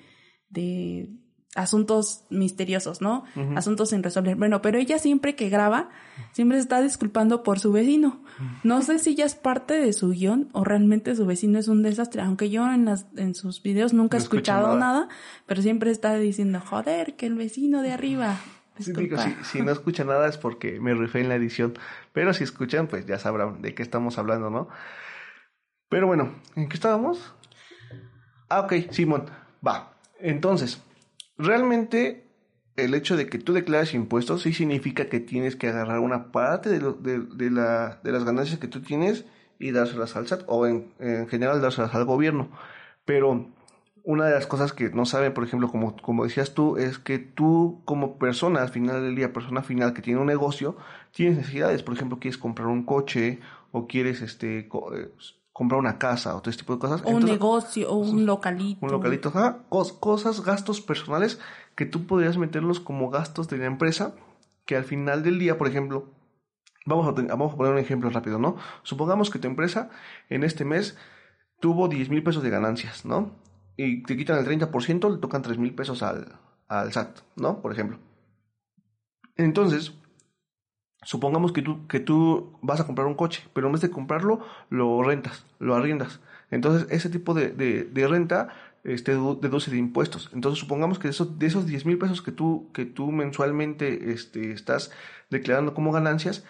de 0.49 1.09
asuntos 1.57 2.23
misteriosos, 2.29 3.01
¿no? 3.01 3.23
Asuntos 3.55 3.89
sin 3.89 4.03
resolver. 4.03 4.35
Bueno, 4.35 4.61
pero 4.61 4.77
ella 4.77 4.99
siempre 4.99 5.35
que 5.35 5.49
graba, 5.49 5.89
siempre 6.31 6.57
se 6.57 6.61
está 6.61 6.81
disculpando 6.81 7.41
por 7.41 7.59
su 7.59 7.71
vecino. 7.71 8.21
No 8.63 8.81
sé 8.83 8.99
si 8.99 9.15
ya 9.15 9.25
es 9.25 9.33
parte 9.33 9.73
de 9.73 9.91
su 9.93 10.09
guion 10.09 10.49
o 10.51 10.63
realmente 10.63 11.15
su 11.15 11.25
vecino 11.25 11.57
es 11.57 11.67
un 11.67 11.81
desastre, 11.81 12.21
aunque 12.21 12.51
yo 12.51 12.71
en 12.71 12.85
las 12.85 13.07
en 13.15 13.33
sus 13.33 13.63
videos 13.63 13.93
nunca 13.93 14.17
he 14.17 14.19
escuchado 14.19 14.77
nada. 14.77 15.09
pero 15.47 15.61
siempre 15.63 15.89
está 15.89 16.15
diciendo, 16.15 16.61
joder, 16.63 17.15
que 17.15 17.25
el 17.25 17.35
vecino 17.35 17.81
de 17.81 17.91
arriba. 17.91 18.37
si, 18.79 18.93
si, 19.43 19.61
no 19.61 19.71
escucha 19.71 20.03
nada 20.03 20.27
es 20.27 20.37
porque 20.37 20.79
me 20.79 20.93
refiero 20.93 21.25
en 21.25 21.29
la 21.29 21.35
edición, 21.35 21.73
pero 22.13 22.33
si 22.33 22.43
escuchan, 22.43 22.87
pues 22.87 23.05
ya 23.05 23.19
sabrán 23.19 23.61
de 23.61 23.73
qué 23.73 23.83
estamos 23.83 24.17
hablando, 24.17 24.49
¿no? 24.49 24.69
Pero 25.89 26.07
bueno, 26.07 26.35
¿en 26.55 26.67
qué 26.67 26.75
estábamos? 26.75 27.33
Ah, 28.49 28.61
ok, 28.61 28.73
Simón, 28.91 29.25
va. 29.65 29.93
Entonces, 30.19 30.81
realmente 31.37 32.27
el 32.75 32.93
hecho 32.93 33.17
de 33.17 33.27
que 33.27 33.39
tú 33.39 33.53
declares 33.53 33.93
impuestos 33.93 34.43
sí 34.43 34.53
significa 34.53 35.07
que 35.07 35.19
tienes 35.19 35.55
que 35.55 35.67
agarrar 35.67 35.99
una 35.99 36.31
parte 36.31 36.69
de, 36.69 36.79
de, 36.79 37.51
la, 37.51 37.99
de 38.03 38.11
las 38.11 38.23
ganancias 38.23 38.59
que 38.59 38.67
tú 38.67 38.81
tienes 38.81 39.25
y 39.59 39.71
dárselas 39.71 40.15
al 40.15 40.27
SAT 40.27 40.43
o 40.45 40.67
en, 40.67 40.93
en, 40.99 41.27
general 41.27 41.61
dárselas 41.61 41.95
al 41.95 42.05
gobierno. 42.05 42.49
Pero 43.05 43.49
una 44.07 44.23
de 44.23 44.31
las 44.31 44.47
cosas 44.47 44.71
que 44.71 44.89
no 44.89 45.05
saben, 45.05 45.33
por 45.33 45.43
ejemplo, 45.43 45.67
como, 45.67 45.97
como 45.97 46.23
decías 46.23 46.53
tú, 46.53 46.77
es 46.77 46.97
que 46.97 47.19
tú 47.19 47.81
como 47.83 48.17
persona, 48.17 48.61
al 48.61 48.69
final 48.69 49.01
del 49.01 49.17
día, 49.17 49.33
persona 49.33 49.63
final 49.63 49.93
que 49.93 50.01
tiene 50.01 50.21
un 50.21 50.27
negocio, 50.27 50.77
tienes 51.11 51.35
necesidades. 51.35 51.83
Por 51.83 51.93
ejemplo, 51.93 52.17
quieres 52.17 52.37
comprar 52.37 52.69
un 52.69 52.83
coche 52.85 53.41
o 53.73 53.85
quieres 53.85 54.21
este 54.21 54.59
eh, 54.59 55.13
comprar 55.51 55.77
una 55.77 55.97
casa 55.97 56.37
o 56.37 56.39
todo 56.39 56.51
este 56.51 56.63
tipo 56.63 56.75
de 56.75 56.79
cosas. 56.79 57.01
O 57.03 57.09
un 57.09 57.25
negocio, 57.25 57.89
o 57.91 57.97
un 57.97 58.25
localito. 58.25 58.85
Un 58.85 58.93
localito, 58.93 59.33
cosas, 59.99 60.41
gastos 60.41 60.79
personales 60.79 61.37
que 61.75 61.85
tú 61.85 62.07
podrías 62.07 62.37
meterlos 62.37 62.79
como 62.79 63.09
gastos 63.09 63.49
de 63.49 63.57
la 63.57 63.65
empresa, 63.65 64.15
que 64.65 64.77
al 64.77 64.85
final 64.85 65.21
del 65.21 65.37
día, 65.37 65.57
por 65.57 65.67
ejemplo, 65.67 66.05
vamos 66.85 67.05
a, 67.09 67.11
vamos 67.11 67.53
a 67.53 67.57
poner 67.57 67.73
un 67.73 67.79
ejemplo 67.79 68.09
rápido, 68.09 68.39
¿no? 68.39 68.55
Supongamos 68.83 69.29
que 69.29 69.39
tu 69.39 69.49
empresa 69.49 69.89
en 70.29 70.45
este 70.45 70.63
mes 70.63 70.97
tuvo 71.59 71.89
10 71.89 72.09
mil 72.09 72.23
pesos 72.23 72.41
de 72.41 72.49
ganancias, 72.51 73.03
¿no? 73.03 73.45
Y 73.77 74.03
te 74.03 74.17
quitan 74.17 74.39
el 74.39 74.45
30%, 74.45 75.13
le 75.13 75.19
tocan 75.19 75.41
3 75.41 75.57
mil 75.57 75.73
pesos 75.73 76.03
al, 76.03 76.39
al 76.67 76.91
SAT, 76.91 77.19
¿no? 77.35 77.61
Por 77.61 77.71
ejemplo. 77.71 77.99
Entonces, 79.35 79.93
Supongamos 81.03 81.53
que 81.53 81.61
tú, 81.61 81.87
que 81.87 81.99
tú 81.99 82.57
vas 82.61 82.79
a 82.81 82.85
comprar 82.85 83.07
un 83.07 83.13
coche, 83.13 83.47
pero 83.53 83.67
en 83.67 83.73
vez 83.73 83.81
de 83.81 83.91
comprarlo, 83.91 84.45
lo 84.69 85.01
rentas, 85.03 85.45
lo 85.59 85.75
arriendas. 85.75 86.19
Entonces, 86.49 86.87
ese 86.89 87.09
tipo 87.09 87.33
de, 87.33 87.51
de, 87.51 88.07
renta 88.07 88.49
este, 88.83 89.11
deduce 89.13 89.69
de 89.69 89.77
impuestos. 89.77 90.29
Entonces, 90.33 90.59
supongamos 90.59 90.97
que 90.97 91.07
de 91.07 91.11
esos, 91.11 91.37
de 91.37 91.45
esos 91.45 91.67
10 91.67 91.85
mil 91.85 91.97
pesos 91.97 92.21
que 92.21 92.31
tú, 92.31 92.71
que 92.73 92.85
tú 92.85 93.11
mensualmente 93.11 94.11
este, 94.11 94.51
estás 94.51 94.91
declarando 95.29 95.73
como 95.73 95.91
ganancias, 95.91 96.43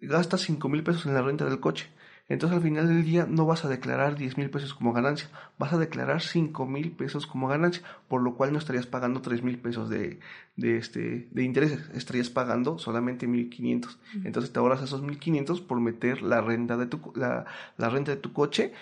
gastas 0.00 0.40
5 0.42 0.68
mil 0.68 0.82
pesos 0.82 1.06
en 1.06 1.14
la 1.14 1.22
renta 1.22 1.44
del 1.44 1.60
coche. 1.60 1.88
Entonces 2.28 2.56
al 2.56 2.62
final 2.62 2.88
del 2.88 3.04
día 3.04 3.26
no 3.28 3.46
vas 3.46 3.64
a 3.64 3.68
declarar 3.68 4.16
10 4.16 4.36
mil 4.36 4.50
pesos 4.50 4.74
como 4.74 4.92
ganancia, 4.92 5.28
vas 5.58 5.72
a 5.72 5.78
declarar 5.78 6.20
5 6.20 6.66
mil 6.66 6.90
pesos 6.90 7.26
como 7.26 7.46
ganancia, 7.46 7.82
por 8.08 8.20
lo 8.20 8.34
cual 8.34 8.52
no 8.52 8.58
estarías 8.58 8.86
pagando 8.86 9.20
3 9.22 9.42
mil 9.42 9.58
pesos 9.58 9.88
de, 9.88 10.18
de, 10.56 10.76
este, 10.76 11.28
de 11.30 11.42
intereses, 11.44 11.88
estarías 11.94 12.30
pagando 12.30 12.78
solamente 12.78 13.26
1500. 13.26 13.98
Entonces 14.24 14.52
te 14.52 14.58
ahorras 14.58 14.82
esos 14.82 15.02
1500 15.02 15.60
por 15.60 15.80
meter 15.80 16.22
la 16.22 16.40
renta 16.40 16.76
de 16.76 16.86
tu, 16.86 17.12
la, 17.14 17.46
la 17.76 17.88
renta 17.90 18.10
de 18.10 18.16
tu 18.16 18.32
coche 18.32 18.72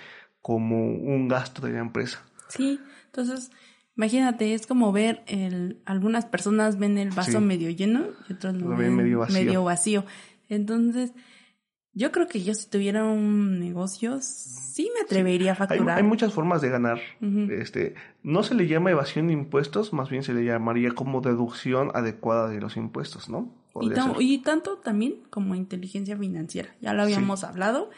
como 0.41 0.87
un 0.87 1.29
gasto 1.29 1.67
de 1.67 1.73
la 1.73 1.81
empresa. 1.81 2.25
Sí, 2.49 2.81
entonces 3.07 3.51
Imagínate, 3.97 4.55
es 4.55 4.67
como 4.67 4.91
ver 4.91 5.23
el, 5.27 5.79
algunas 5.85 6.27
personas 6.27 6.79
ven 6.79 6.99
el 6.99 7.11
vaso 7.11 7.41
medio 7.41 7.71
lleno 7.71 8.07
y 8.29 8.33
otros 8.33 8.55
lo, 8.55 8.77
ven 8.77 8.97
medio 8.97 9.21
vacío. 9.21 9.39
medio 9.39 9.65
vacío. 9.65 10.05
Entonces, 10.49 11.13
yo 11.95 12.11
creo 12.11 12.27
que 12.27 12.43
yo 12.43 12.55
si 12.55 12.69
tuviera 12.69 13.05
un 13.05 13.61
negocio, 13.61 14.19
sí 14.21 14.91
me 14.95 15.03
atrevería 15.03 15.53
a 15.53 15.55
facturar. 15.55 15.99
Hay, 15.99 16.03
muchas 16.03 16.33
formas 16.33 16.61
de 16.61 16.69
ganar. 16.69 17.01
Este, 17.51 17.95
no 18.25 18.43
se 18.43 18.55
le 18.55 18.67
llama 18.67 18.91
evasión 18.91 19.29
de 19.29 19.33
impuestos, 19.33 19.93
más 19.93 20.11
bien 20.11 20.25
se 20.25 20.35
le 20.35 20.45
llamaría 20.45 20.91
como 20.91 21.21
deducción 21.21 21.93
adecuada 21.95 22.49
de 22.49 22.61
los 22.61 22.77
impuestos, 22.77 23.29
¿no? 23.29 23.55
Y, 24.19 24.39
tanto 24.39 24.79
también 24.79 25.23
como 25.31 25.55
inteligencia 25.55 26.17
financiera. 26.17 26.75
Ya 26.81 26.95
lo 26.95 27.03
habíamos 27.03 27.45
hablado. 27.45 27.91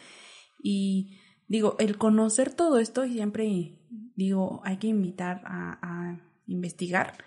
Y 0.63 1.19
digo, 1.49 1.77
el 1.79 1.97
conocer 1.97 2.53
todo 2.53 2.79
esto, 2.79 3.05
siempre 3.07 3.79
digo, 4.15 4.61
hay 4.65 4.77
que 4.79 4.89
invitar 4.89 5.43
a, 5.45 5.79
a 5.83 6.21
investigar, 6.47 7.19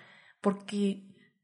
porque 0.42 1.04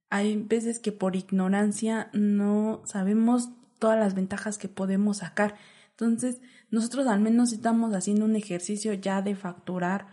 hay 0.10 0.38
veces 0.38 0.80
que 0.80 0.92
por 0.92 1.16
ignorancia 1.16 2.10
no 2.14 2.82
sabemos 2.86 3.50
todas 3.80 4.00
las 4.00 4.16
ventajas 4.16 4.58
que 4.58 4.68
podemos 4.68 5.18
sacar. 5.18 5.56
Entonces, 5.92 6.42
nosotros 6.70 7.08
al 7.08 7.20
menos 7.20 7.54
estamos 7.54 7.94
haciendo 7.94 8.26
un 8.26 8.36
ejercicio 8.36 8.94
ya 8.94 9.22
de 9.22 9.36
facturar 9.36 10.08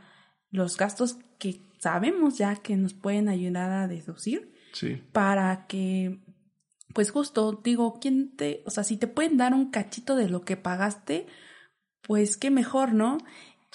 los 0.50 0.76
gastos 0.76 1.18
que 1.38 1.60
sabemos 1.78 2.38
ya 2.38 2.56
que 2.56 2.76
nos 2.76 2.94
pueden 2.94 3.28
ayudar 3.28 3.70
a 3.70 3.88
deducir. 3.88 4.52
Sí. 4.72 5.02
Para 5.12 5.66
que, 5.66 6.20
pues 6.94 7.10
justo, 7.10 7.60
digo, 7.64 7.98
¿quién 8.00 8.36
te, 8.36 8.62
o 8.66 8.70
sea, 8.70 8.84
si 8.84 8.96
te 8.96 9.06
pueden 9.06 9.36
dar 9.36 9.54
un 9.54 9.70
cachito 9.70 10.14
de 10.16 10.28
lo 10.28 10.44
que 10.44 10.56
pagaste, 10.56 11.26
pues 12.02 12.36
qué 12.36 12.50
mejor, 12.50 12.94
¿no? 12.94 13.18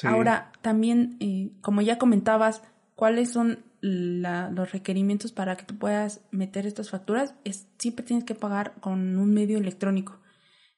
Ahora, 0.03 0.51
también, 0.61 1.17
eh, 1.19 1.51
como 1.61 1.81
ya 1.81 1.97
comentabas, 1.97 2.61
¿cuáles 2.95 3.31
son 3.31 3.63
los 3.81 4.71
requerimientos 4.71 5.31
para 5.31 5.55
que 5.55 5.65
tú 5.65 5.77
puedas 5.77 6.21
meter 6.31 6.65
estas 6.65 6.89
facturas 6.89 7.35
es 7.43 7.67
siempre 7.77 8.05
tienes 8.05 8.25
que 8.25 8.35
pagar 8.35 8.73
con 8.79 9.17
un 9.17 9.33
medio 9.33 9.57
electrónico. 9.57 10.19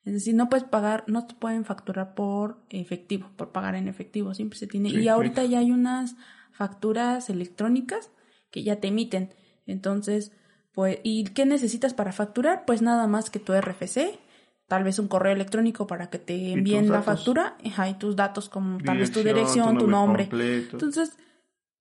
Es 0.04 0.14
decir, 0.14 0.36
no 0.36 0.50
puedes 0.50 0.64
pagar, 0.64 1.04
no 1.08 1.28
te 1.28 1.36
pueden 1.36 1.66
facturar 1.66 2.16
por 2.16 2.62
efectivo, 2.70 3.30
por 3.36 3.52
pagar 3.52 3.76
en 3.76 3.88
efectivo, 3.88 4.34
siempre 4.34 4.58
se 4.58 4.68
tiene. 4.68 4.90
y 4.90 5.08
ahorita 5.08 5.44
ya 5.46 5.60
hay 5.60 5.72
unas 5.72 6.16
facturas 6.52 7.30
electrónicas 7.30 8.12
que 8.52 8.64
ya 8.64 8.78
te 8.78 8.88
emiten. 8.88 9.34
Entonces, 9.66 10.32
pues, 10.74 11.00
¿y 11.04 11.26
qué 11.26 11.46
necesitas 11.46 11.94
para 11.94 12.12
facturar? 12.12 12.64
Pues 12.66 12.82
nada 12.82 13.08
más 13.08 13.30
que 13.30 13.40
tu 13.40 13.54
RFC, 13.54 14.20
tal 14.68 14.84
vez 14.84 15.00
un 15.00 15.08
correo 15.08 15.34
electrónico 15.34 15.88
para 15.88 16.10
que 16.10 16.20
te 16.20 16.54
envíen 16.54 16.90
la 16.90 17.02
factura, 17.02 17.58
y 17.62 17.94
tus 17.96 18.16
datos 18.16 18.50
como 18.50 18.80
tal 18.80 18.98
vez 18.98 19.12
tu 19.12 19.22
dirección, 19.22 19.78
tu 19.78 19.88
nombre. 19.88 20.30
Entonces, 20.32 21.18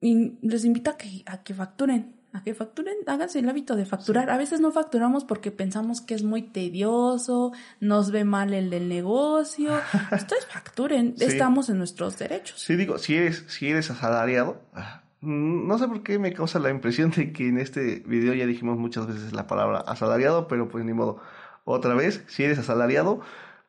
y 0.01 0.39
les 0.43 0.65
invito 0.65 0.91
a 0.91 0.97
que, 0.97 1.23
a 1.27 1.43
que 1.43 1.55
facturen, 1.55 2.15
a 2.33 2.43
que 2.43 2.55
facturen, 2.55 2.95
háganse 3.07 3.39
el 3.41 3.49
hábito 3.49 3.75
de 3.75 3.87
facturar. 3.87 4.31
A 4.31 4.37
veces 4.37 4.61
no 4.61 4.71
facturamos 4.71 5.25
porque 5.25 5.51
pensamos 5.51 6.01
que 6.01 6.15
es 6.15 6.23
muy 6.23 6.43
tedioso, 6.43 7.53
nos 7.81 8.11
ve 8.11 8.25
mal 8.25 8.55
el 8.55 8.71
del 8.71 8.89
negocio. 8.89 9.73
Ustedes 10.13 10.47
facturen, 10.47 11.15
estamos 11.19 11.69
en 11.69 11.79
nuestros 11.79 12.19
derechos. 12.19 12.61
Sí, 12.61 12.77
digo, 12.77 12.99
si 12.99 13.17
eres, 13.17 13.45
si 13.49 13.69
eres 13.69 13.91
asalariado, 13.91 14.61
ah, 14.75 15.03
no 15.21 15.79
sé 15.79 15.89
por 15.89 16.03
qué 16.03 16.19
me 16.19 16.33
causa 16.33 16.59
la 16.59 16.71
impresión 16.71 17.11
de 17.11 17.33
que 17.33 17.49
en 17.49 17.59
este 17.59 18.03
video 18.07 18.35
ya 18.35 18.47
dijimos 18.47 18.79
muchas 18.79 19.07
veces 19.07 19.33
la 19.33 19.47
palabra 19.47 19.79
asalariado, 19.81 20.47
pero 20.47 20.69
pues 20.69 20.85
ni 20.85 20.93
modo. 20.93 21.21
Otra 21.65 21.95
vez, 21.95 22.25
si 22.29 22.45
eres 22.45 22.59
asalariado, 22.59 23.21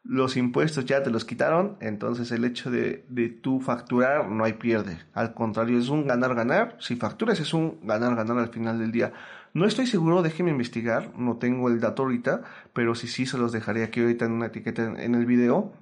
los 0.04 0.38
impuestos 0.38 0.86
ya 0.86 1.04
te 1.04 1.10
los 1.10 1.26
quitaron, 1.26 1.78
entonces 1.82 2.32
el 2.32 2.46
hecho 2.46 2.72
de, 2.72 3.06
de 3.10 3.30
tú 3.30 3.60
facturar 3.60 4.30
no 4.30 4.44
hay 4.44 4.54
pierde. 4.54 4.98
Al 5.14 5.34
contrario, 5.34 5.78
es 5.78 5.90
un 5.90 6.08
ganar-ganar. 6.08 6.78
Si 6.80 6.96
facturas 6.96 7.40
es 7.40 7.54
un 7.54 7.80
ganar-ganar 7.84 8.40
al 8.40 8.50
final 8.50 8.80
del 8.80 8.92
día. 8.92 9.14
No 9.54 9.66
estoy 9.66 9.88
seguro, 9.88 10.22
déjenme 10.22 10.52
investigar, 10.52 11.12
no 11.18 11.38
tengo 11.38 11.70
el 11.70 11.80
dato 11.80 12.04
ahorita, 12.04 12.44
pero 12.74 12.94
si 12.96 13.08
sí 13.08 13.26
se 13.26 13.38
los 13.38 13.52
dejaré 13.52 13.84
aquí 13.84 14.00
ahorita 14.00 14.26
en 14.26 14.34
una 14.34 14.48
etiqueta 14.48 14.84
en, 14.84 15.16
el 15.16 15.26
video. 15.26 15.74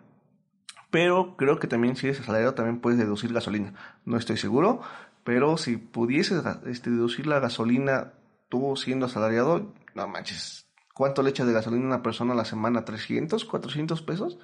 Pero 0.89 1.35
creo 1.35 1.59
que 1.59 1.67
también 1.67 1.95
si 1.95 2.07
eres 2.07 2.21
asalariado 2.21 2.53
también 2.53 2.79
puedes 2.79 2.97
deducir 2.97 3.33
gasolina. 3.33 3.73
No 4.05 4.17
estoy 4.17 4.37
seguro, 4.37 4.81
pero 5.25 5.57
si 5.57 5.75
pudieses 5.75 6.43
este, 6.65 6.89
deducir 6.89 7.27
la 7.27 7.39
gasolina 7.39 8.13
tú 8.47 8.75
siendo 8.77 9.07
asalariado, 9.07 9.73
no 9.95 10.07
manches, 10.07 10.66
¿Cuánto 10.97 11.21
le 11.21 11.29
echa 11.29 11.45
de 11.45 11.53
gasolina 11.53 11.85
una 11.85 12.01
persona 12.01 12.33
a 12.33 12.35
la 12.35 12.43
semana? 12.43 12.83
¿300, 12.83 13.45
400 13.45 14.01
pesos? 14.01 14.39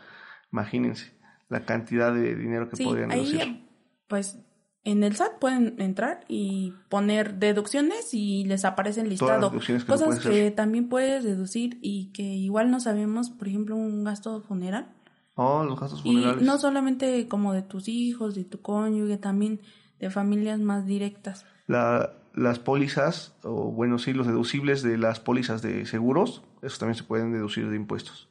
Imagínense 0.51 1.11
la 1.49 1.65
cantidad 1.65 2.13
de 2.13 2.35
dinero 2.35 2.69
que 2.69 2.83
podrían 2.83 3.11
ahí, 3.11 3.67
Pues 4.07 4.37
en 4.83 5.03
el 5.03 5.15
SAT 5.15 5.39
pueden 5.39 5.81
entrar 5.81 6.25
y 6.27 6.73
poner 6.89 7.39
deducciones 7.39 8.13
y 8.13 8.43
les 8.43 8.65
aparece 8.65 9.01
el 9.01 9.09
listado. 9.09 9.51
Cosas 9.87 10.19
que 10.19 10.51
también 10.51 10.89
puedes 10.89 11.23
deducir 11.23 11.79
y 11.81 12.11
que 12.11 12.21
igual 12.21 12.69
no 12.69 12.79
sabemos, 12.79 13.31
por 13.31 13.47
ejemplo, 13.47 13.75
un 13.75 14.03
gasto 14.03 14.41
funeral. 14.41 14.93
Oh, 15.33 15.63
los 15.63 15.79
gastos 15.79 16.03
funerales. 16.03 16.43
Y 16.43 16.45
no 16.45 16.59
solamente 16.59 17.27
como 17.27 17.53
de 17.53 17.63
tus 17.63 17.87
hijos, 17.87 18.35
de 18.35 18.43
tu 18.43 18.61
cónyuge, 18.61 19.17
también 19.17 19.59
de 19.99 20.11
familias 20.11 20.59
más 20.59 20.85
directas. 20.85 21.47
La, 21.65 22.13
las 22.33 22.59
pólizas, 22.59 23.35
o 23.43 23.71
bueno, 23.71 23.99
sí, 23.99 24.13
los 24.13 24.27
deducibles 24.27 24.81
de 24.81 24.97
las 24.97 25.19
pólizas 25.19 25.61
de 25.61 25.85
seguros, 25.85 26.43
eso 26.61 26.79
también 26.79 26.95
se 26.95 27.03
pueden 27.03 27.31
deducir 27.31 27.69
de 27.69 27.75
impuestos. 27.75 28.29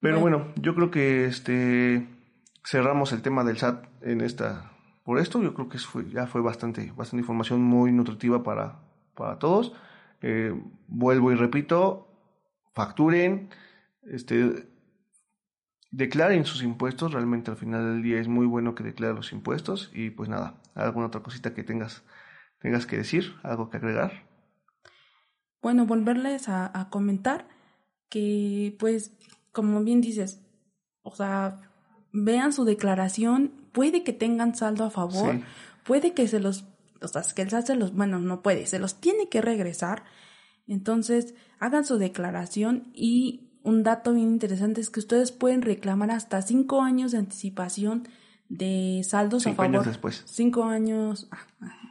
Pero 0.00 0.20
bueno, 0.20 0.52
yo 0.56 0.74
creo 0.74 0.90
que 0.90 1.26
este 1.26 2.06
cerramos 2.64 3.12
el 3.12 3.22
tema 3.22 3.44
del 3.44 3.58
SAT 3.58 3.86
en 4.02 4.20
esta 4.20 4.72
por 5.08 5.18
esto. 5.18 5.42
Yo 5.42 5.54
creo 5.54 5.70
que 5.70 5.78
fue, 5.78 6.08
ya 6.10 6.26
fue 6.26 6.42
bastante, 6.42 6.92
bastante 6.94 7.22
información 7.22 7.62
muy 7.62 7.92
nutritiva 7.92 8.42
para, 8.42 8.80
para 9.14 9.38
todos. 9.38 9.72
Eh, 10.20 10.54
vuelvo 10.86 11.32
y 11.32 11.34
repito, 11.34 12.08
facturen, 12.74 13.48
este, 14.02 14.68
declaren 15.90 16.44
sus 16.44 16.62
impuestos. 16.62 17.14
Realmente 17.14 17.50
al 17.50 17.56
final 17.56 17.86
del 17.86 18.02
día 18.02 18.20
es 18.20 18.28
muy 18.28 18.44
bueno 18.44 18.74
que 18.74 18.84
declaren 18.84 19.16
los 19.16 19.32
impuestos. 19.32 19.90
Y 19.94 20.10
pues 20.10 20.28
nada, 20.28 20.60
alguna 20.74 21.06
otra 21.06 21.22
cosita 21.22 21.54
que 21.54 21.64
tengas 21.64 22.04
tengas 22.60 22.86
que 22.86 22.96
decir, 22.96 23.34
algo 23.42 23.70
que 23.70 23.76
agregar. 23.76 24.26
Bueno, 25.60 25.86
volverles 25.86 26.48
a, 26.48 26.88
comentar 26.90 27.48
que, 28.08 28.76
pues, 28.78 29.12
como 29.52 29.82
bien 29.82 30.00
dices, 30.00 30.40
o 31.02 31.14
sea, 31.14 31.60
vean 32.12 32.52
su 32.52 32.64
declaración, 32.64 33.52
puede 33.72 34.04
que 34.04 34.12
tengan 34.12 34.54
saldo 34.54 34.84
a 34.84 34.90
favor, 34.90 35.40
puede 35.84 36.14
que 36.14 36.28
se 36.28 36.40
los, 36.40 36.64
o 37.02 37.08
sea, 37.08 37.22
que 37.34 37.42
el 37.42 37.50
SAT 37.50 37.66
se 37.66 37.76
los, 37.76 37.94
bueno, 37.94 38.18
no 38.18 38.42
puede, 38.42 38.66
se 38.66 38.78
los 38.78 39.00
tiene 39.00 39.28
que 39.28 39.40
regresar. 39.40 40.04
Entonces, 40.66 41.34
hagan 41.58 41.84
su 41.84 41.98
declaración 41.98 42.90
y 42.94 43.48
un 43.62 43.82
dato 43.82 44.14
bien 44.14 44.28
interesante 44.28 44.80
es 44.80 44.90
que 44.90 45.00
ustedes 45.00 45.32
pueden 45.32 45.62
reclamar 45.62 46.10
hasta 46.10 46.40
cinco 46.42 46.82
años 46.82 47.12
de 47.12 47.18
anticipación 47.18 48.08
de 48.48 49.02
saldos 49.04 49.46
a 49.46 49.54
favor. 49.54 49.66
Cinco 49.66 49.78
años 49.78 49.86
después. 49.86 50.22
Cinco 50.26 50.64
años, 50.64 51.28
ah, 51.30 51.46
ah, 51.60 51.87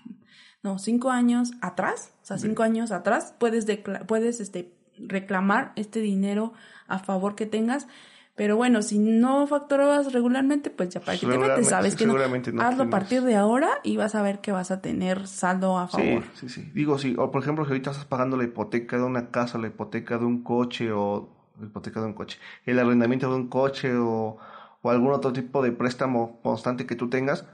no, 0.63 0.79
cinco 0.79 1.11
años 1.11 1.53
atrás, 1.61 2.13
o 2.23 2.25
sea, 2.25 2.37
cinco 2.37 2.63
años 2.63 2.91
atrás 2.91 3.33
puedes, 3.37 3.65
puedes 4.07 4.39
este, 4.39 4.73
reclamar 4.97 5.71
este 5.75 5.99
dinero 6.01 6.53
a 6.87 6.99
favor 6.99 7.35
que 7.35 7.45
tengas. 7.45 7.87
Pero 8.35 8.55
bueno, 8.55 8.83
si 8.83 8.99
no 8.99 9.47
facturabas 9.47 10.13
regularmente, 10.13 10.69
pues 10.69 10.89
ya 10.89 10.99
para 10.99 11.17
que 11.17 11.25
te 11.25 11.39
metes, 11.39 11.69
sabes 11.69 11.95
que 11.95 12.05
no. 12.05 12.15
Hazlo 12.61 12.83
a 12.83 12.89
partir 12.89 13.23
de 13.23 13.35
ahora 13.35 13.67
y 13.81 13.97
vas 13.97 14.13
a 14.13 14.21
ver 14.21 14.41
que 14.41 14.51
vas 14.51 14.69
a 14.69 14.79
tener 14.79 15.25
saldo 15.25 15.79
a 15.79 15.87
favor. 15.87 16.23
Sí, 16.35 16.47
sí, 16.47 16.49
sí. 16.49 16.71
Digo, 16.75 16.99
sí, 16.99 17.15
o 17.17 17.31
por 17.31 17.41
ejemplo, 17.41 17.65
si 17.65 17.71
ahorita 17.71 17.89
estás 17.89 18.05
pagando 18.05 18.37
la 18.37 18.43
hipoteca 18.43 18.95
de 18.97 19.03
una 19.03 19.31
casa, 19.31 19.57
la 19.57 19.67
hipoteca 19.67 20.19
de 20.19 20.25
un 20.25 20.43
coche 20.43 20.91
o 20.91 21.35
la 21.59 21.65
hipoteca 21.65 21.99
de 21.99 22.05
un 22.05 22.13
coche, 22.13 22.37
el 22.67 22.77
arrendamiento 22.77 23.27
de 23.27 23.37
un 23.37 23.47
coche 23.47 23.95
o, 23.95 24.37
o 24.83 24.89
algún 24.91 25.13
otro 25.13 25.33
tipo 25.33 25.63
de 25.63 25.71
préstamo 25.71 26.39
constante 26.43 26.85
que 26.85 26.95
tú 26.95 27.09
tengas, 27.09 27.47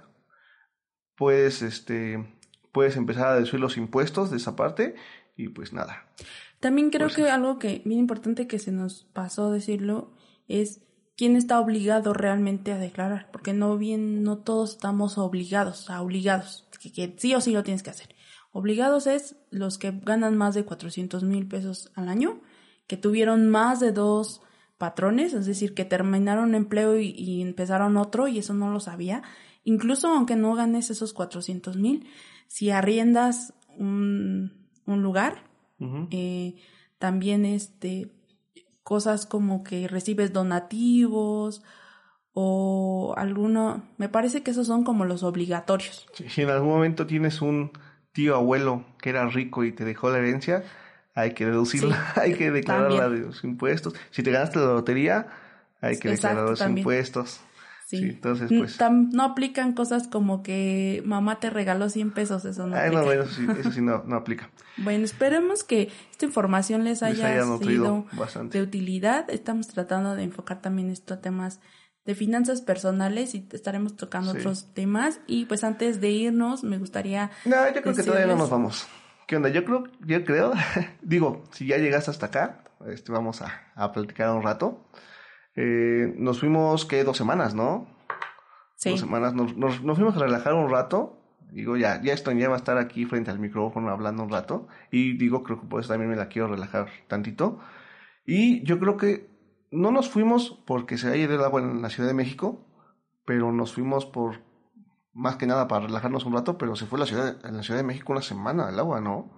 puedes, 1.16 1.62
este, 1.62 2.28
puedes 2.74 2.98
empezar 2.98 3.28
a 3.28 3.36
deducir 3.36 3.62
los 3.62 3.78
impuestos 3.78 4.32
de 4.32 4.38
esa 4.38 4.58
parte 4.58 4.96
y 5.38 5.48
pues 5.48 5.72
nada. 5.72 6.06
También 6.60 6.90
creo 6.90 7.08
pues 7.08 7.16
que 7.16 7.30
algo 7.30 7.60
que 7.60 7.82
bien 7.86 8.00
importante 8.00 8.48
que 8.48 8.60
se 8.60 8.72
nos 8.74 9.06
pasó 9.14 9.52
decirlo 9.52 10.12
es 10.48 10.82
quién 11.16 11.36
está 11.36 11.60
obligado 11.60 12.14
realmente 12.14 12.72
a 12.72 12.78
declarar, 12.78 13.30
porque 13.32 13.54
no 13.54 13.78
bien 13.78 14.24
no 14.24 14.40
todos 14.40 14.72
estamos 14.72 15.18
obligados, 15.18 15.90
a 15.90 16.02
obligados, 16.02 16.68
que, 16.82 17.16
sí 17.18 17.34
o 17.36 17.42
sí 17.42 17.52
lo 17.52 17.64
tienes 17.64 17.84
que 17.84 17.92
hacer. 17.92 18.16
Obligados 18.52 19.08
es 19.08 19.36
los 19.50 19.78
que 19.78 19.92
ganan 19.92 20.38
más 20.38 20.54
de 20.54 20.66
400 20.66 21.24
mil 21.24 21.48
pesos 21.48 21.92
al 21.96 22.10
año, 22.10 22.42
que 22.88 22.98
tuvieron 22.98 23.50
más 23.50 23.80
de 23.80 23.92
dos 23.92 24.42
patrones, 24.78 25.34
es 25.34 25.46
decir, 25.46 25.74
que 25.74 25.86
terminaron 25.86 26.56
empleo 26.56 27.00
y, 27.00 27.42
empezaron 27.42 27.98
otro 27.98 28.28
y 28.28 28.40
eso 28.40 28.54
no 28.54 28.72
lo 28.72 28.80
sabía. 28.80 29.24
Incluso 29.64 30.10
aunque 30.10 30.36
no 30.36 30.56
ganes 30.56 30.90
esos 30.90 31.14
400 31.14 31.78
mil, 31.78 32.08
si 32.54 32.70
arriendas 32.70 33.56
un, 33.80 34.54
un 34.86 35.02
lugar, 35.02 35.42
eh, 36.12 36.54
también 37.00 37.46
este, 37.46 38.12
cosas 38.84 39.26
como 39.26 39.64
que 39.64 39.88
recibes 39.88 40.34
donativos 40.34 41.64
o 42.32 43.16
alguno, 43.18 43.90
me 43.98 44.08
parece 44.08 44.44
que 44.44 44.52
esos 44.52 44.68
son 44.68 44.84
como 44.84 45.04
los 45.04 45.24
obligatorios. 45.24 46.06
Si 46.14 46.44
en 46.44 46.52
algún 46.52 46.70
momento 46.70 47.08
tienes 47.08 47.42
un 47.42 47.72
tío 48.12 48.36
abuelo 48.36 48.86
que 49.02 49.10
era 49.10 49.26
rico 49.26 49.64
y 49.64 49.72
te 49.72 49.84
dejó 49.84 50.12
la 50.12 50.20
herencia, 50.20 50.64
hay 51.16 51.34
que 51.34 51.48
deducirla, 51.48 52.14
hay 52.22 52.36
que 52.36 52.52
declarar 52.52 53.10
los 53.10 53.44
impuestos. 53.44 53.96
Si 54.12 54.22
te 54.22 54.30
ganaste 54.30 54.60
la 54.60 54.66
lotería, 54.66 55.26
hay 55.82 55.98
que 55.98 56.10
declarar 56.10 56.48
los 56.48 56.62
impuestos. 56.62 57.42
Sí. 57.86 57.98
entonces, 57.98 58.50
pues. 58.50 58.80
no 59.12 59.24
aplican 59.24 59.74
cosas 59.74 60.08
como 60.08 60.42
que 60.42 61.04
mamá 61.06 61.40
te 61.40 61.50
regaló 61.50 61.90
100 61.90 62.12
pesos, 62.12 62.46
eso 62.46 62.66
no 62.66 62.76
aplica. 62.76 63.04
no, 63.04 63.12
eso 63.12 63.28
sí, 63.28 63.48
eso 63.60 63.72
sí 63.72 63.82
no, 63.82 64.04
no 64.06 64.16
aplica. 64.16 64.50
bueno, 64.78 65.06
esperemos 65.06 65.64
que 65.64 65.90
esta 66.12 66.26
información 66.26 66.84
les 66.84 67.04
haya, 67.04 67.44
sido 67.58 68.06
de 68.50 68.62
utilidad. 68.62 69.30
Estamos 69.30 69.68
tratando 69.68 70.16
de 70.16 70.24
enfocar 70.24 70.62
también 70.62 70.90
esto 70.90 71.14
a 71.14 71.22
temas 71.22 71.60
de 72.06 72.16
finanzas 72.16 72.62
personales 72.62 73.34
y 73.36 73.48
estaremos 73.52 73.96
tocando 73.96 74.32
otros 74.32 74.74
temas. 74.74 75.20
Y 75.28 75.46
pues 75.46 75.64
antes 75.64 76.02
de 76.02 76.12
irnos, 76.12 76.64
me 76.64 76.78
gustaría. 76.78 77.32
No, 77.46 77.56
yo 77.74 77.82
creo 77.82 77.96
que 77.96 78.04
todavía 78.04 78.28
no 78.28 78.36
nos 78.36 78.50
vamos. 78.50 78.88
¿Qué 79.28 79.38
onda? 79.38 79.50
Yo 79.50 79.64
creo, 79.64 79.84
yo 80.06 80.26
creo, 80.26 80.54
digo, 81.02 81.44
si 81.52 81.68
ya 81.68 81.78
llegaste 81.78 82.12
hasta 82.12 82.26
acá, 82.26 82.64
este, 82.88 83.12
vamos 83.12 83.42
a, 83.42 83.72
a 83.76 83.92
platicar 83.92 84.30
un 84.32 84.44
rato. 84.44 84.86
Eh, 85.56 86.14
nos 86.18 86.40
fuimos, 86.40 86.86
¿qué? 86.86 87.04
Dos 87.04 87.18
semanas, 87.18 87.54
¿no? 87.54 87.88
Sí. 88.76 88.92
Dos 88.92 89.00
semanas. 89.00 89.34
Nos, 89.34 89.56
nos, 89.58 89.80
fuimos 89.96 90.16
a 90.16 90.20
relajar 90.20 90.54
un 90.54 90.70
rato. 90.70 91.20
Digo, 91.52 91.78
ya, 91.78 92.02
ya 92.02 92.14
a 92.14 92.56
estar 92.56 92.78
aquí 92.78 93.06
frente 93.06 93.30
al 93.30 93.40
micrófono 93.40 93.90
hablando 93.90 94.24
un 94.24 94.30
rato. 94.30 94.68
Y 94.92 95.18
digo, 95.18 95.44
creo 95.44 95.62
que 95.62 95.68
por 95.68 95.82
eso 95.82 95.90
también 95.90 96.10
me 96.10 96.16
la 96.16 96.28
quiero 96.28 96.48
relajar 96.48 96.88
tantito. 97.08 97.60
Y 98.26 98.64
yo 98.64 98.80
creo 98.80 98.98
que 98.98 99.30
no 99.72 99.92
nos 99.92 100.10
fuimos 100.10 100.62
porque 100.66 100.98
se 100.98 101.08
haya 101.08 101.24
ido 101.24 101.36
el 101.36 101.44
agua 101.44 101.62
en 101.62 101.82
la 101.82 101.90
Ciudad 101.90 102.08
de 102.08 102.16
México, 102.16 102.66
pero 103.26 103.52
nos 103.52 103.74
fuimos 103.74 104.06
por 104.06 104.42
más 105.14 105.36
que 105.36 105.46
nada 105.46 105.68
para 105.68 105.86
relajarnos 105.86 106.26
un 106.26 106.34
rato, 106.34 106.58
pero 106.58 106.76
se 106.76 106.86
fue 106.86 107.00
la 107.00 107.06
ciudad, 107.06 107.38
en 107.46 107.58
la 107.58 107.64
Ciudad 107.64 107.80
de 107.80 107.86
México 107.86 108.12
una 108.12 108.22
semana 108.22 108.70
el 108.70 108.80
agua, 108.80 109.00
¿no? 109.02 109.30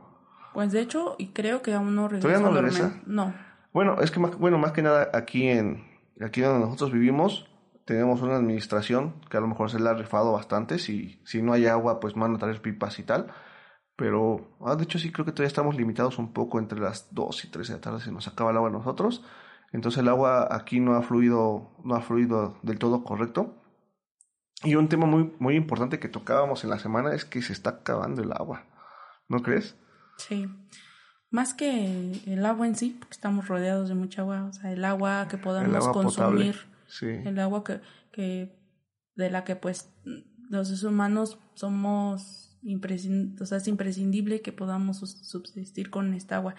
Pues 0.54 0.72
de 0.72 0.82
hecho, 0.82 1.16
y 1.18 1.28
creo 1.28 1.62
que 1.62 1.74
aún 1.74 1.96
no 1.96 2.08
regresa. 2.08 2.28
¿Todavía 2.28 2.48
no 2.48 2.54
regresa? 2.54 3.02
No. 3.06 3.34
Bueno, 3.74 4.00
es 4.02 4.12
que 4.12 4.20
más, 4.22 4.38
bueno, 4.38 4.58
más 4.58 4.72
que 4.72 4.82
nada 4.82 5.10
aquí 5.14 5.50
en, 5.50 5.84
aquí 6.24 6.42
donde 6.42 6.66
nosotros 6.66 6.92
vivimos 6.92 7.50
tenemos 7.86 8.22
una 8.22 8.36
administración 8.36 9.22
que 9.30 9.38
a 9.38 9.42
lo 9.42 9.48
mejor 9.48 9.70
se 9.70 9.80
le 9.80 9.90
ha 9.90 9.94
rifado 9.94 10.32
bastante. 10.32 10.80
Si, 10.80 11.22
si 11.24 11.42
no 11.42 11.54
hay 11.54 11.68
agua, 11.68 12.00
pues 12.00 12.16
van 12.16 12.36
a 12.36 12.38
traer 12.40 12.62
pipas 12.62 12.98
y 13.00 13.04
tal. 13.04 13.32
Pero, 13.96 14.58
ah, 14.62 14.76
de 14.76 14.84
hecho, 14.84 14.98
sí 15.00 15.12
creo 15.12 15.26
que 15.26 15.32
todavía 15.32 15.48
estamos 15.48 15.76
limitados 15.76 16.18
un 16.18 16.34
poco 16.34 16.60
entre 16.60 16.80
las 16.80 17.14
2 17.14 17.46
y 17.46 17.52
3 17.52 17.68
de 17.68 17.74
la 17.76 17.82
tarde. 17.82 18.00
Se 18.00 18.12
nos 18.12 18.28
acaba 18.28 18.52
el 18.52 18.58
agua 18.58 18.70
a 18.70 18.74
nosotros. 18.74 19.24
Entonces 19.72 20.00
el 20.00 20.10
agua 20.10 20.48
aquí 20.52 20.80
no 20.80 20.96
ha 20.96 21.02
fluido, 21.04 21.76
no 21.84 21.96
ha 21.96 22.02
fluido 22.02 22.58
del 22.64 22.80
todo 22.80 23.04
correcto. 23.04 23.62
Y 24.64 24.76
un 24.76 24.90
tema 24.90 25.06
muy, 25.06 25.36
muy 25.40 25.56
importante 25.56 26.00
que 26.00 26.10
tocábamos 26.10 26.64
en 26.64 26.72
la 26.72 26.80
semana 26.80 27.14
es 27.14 27.24
que 27.24 27.42
se 27.42 27.54
está 27.54 27.70
acabando 27.72 28.24
el 28.24 28.32
agua. 28.32 28.66
¿No 29.28 29.42
crees? 29.42 29.78
Sí 30.18 30.48
más 31.36 31.54
que 31.54 32.14
el 32.26 32.46
agua 32.46 32.66
en 32.66 32.76
sí, 32.76 32.96
porque 32.98 33.14
estamos 33.14 33.50
rodeados 33.50 33.90
de 33.90 33.96
mucha 33.96 34.22
agua, 34.22 34.46
o 34.46 34.54
sea, 34.54 34.72
el 34.72 34.86
agua 34.86 35.28
que 35.30 35.38
podamos 35.38 35.90
consumir, 35.90 36.56
el 37.02 37.38
agua 37.40 37.66
que, 37.66 37.82
que, 38.14 38.58
de 39.16 39.30
la 39.30 39.44
que 39.44 39.58
pues 39.58 39.90
los 40.50 40.70
seres 40.70 40.84
humanos 40.84 41.38
somos 41.54 42.58
imprescindibles, 42.64 43.42
o 43.42 43.46
sea, 43.46 43.58
es 43.58 43.68
imprescindible 43.68 44.42
que 44.42 44.54
podamos 44.54 45.00
subsistir 45.00 45.90
con 45.90 46.14
esta 46.14 46.38
agua. 46.38 46.56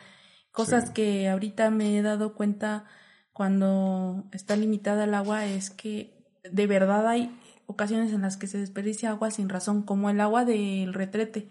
Cosas 0.52 0.90
que 0.90 1.28
ahorita 1.28 1.70
me 1.70 1.96
he 1.96 2.02
dado 2.02 2.34
cuenta 2.34 2.84
cuando 3.32 4.28
está 4.32 4.56
limitada 4.56 5.04
el 5.04 5.14
agua 5.14 5.46
es 5.46 5.70
que 5.70 6.22
de 6.44 6.66
verdad 6.66 7.08
hay 7.08 7.34
ocasiones 7.64 8.12
en 8.12 8.20
las 8.20 8.36
que 8.36 8.46
se 8.46 8.58
desperdicia 8.58 9.10
agua 9.10 9.30
sin 9.30 9.48
razón, 9.48 9.82
como 9.82 10.10
el 10.10 10.20
agua 10.20 10.44
del 10.44 10.92
retrete. 10.92 11.48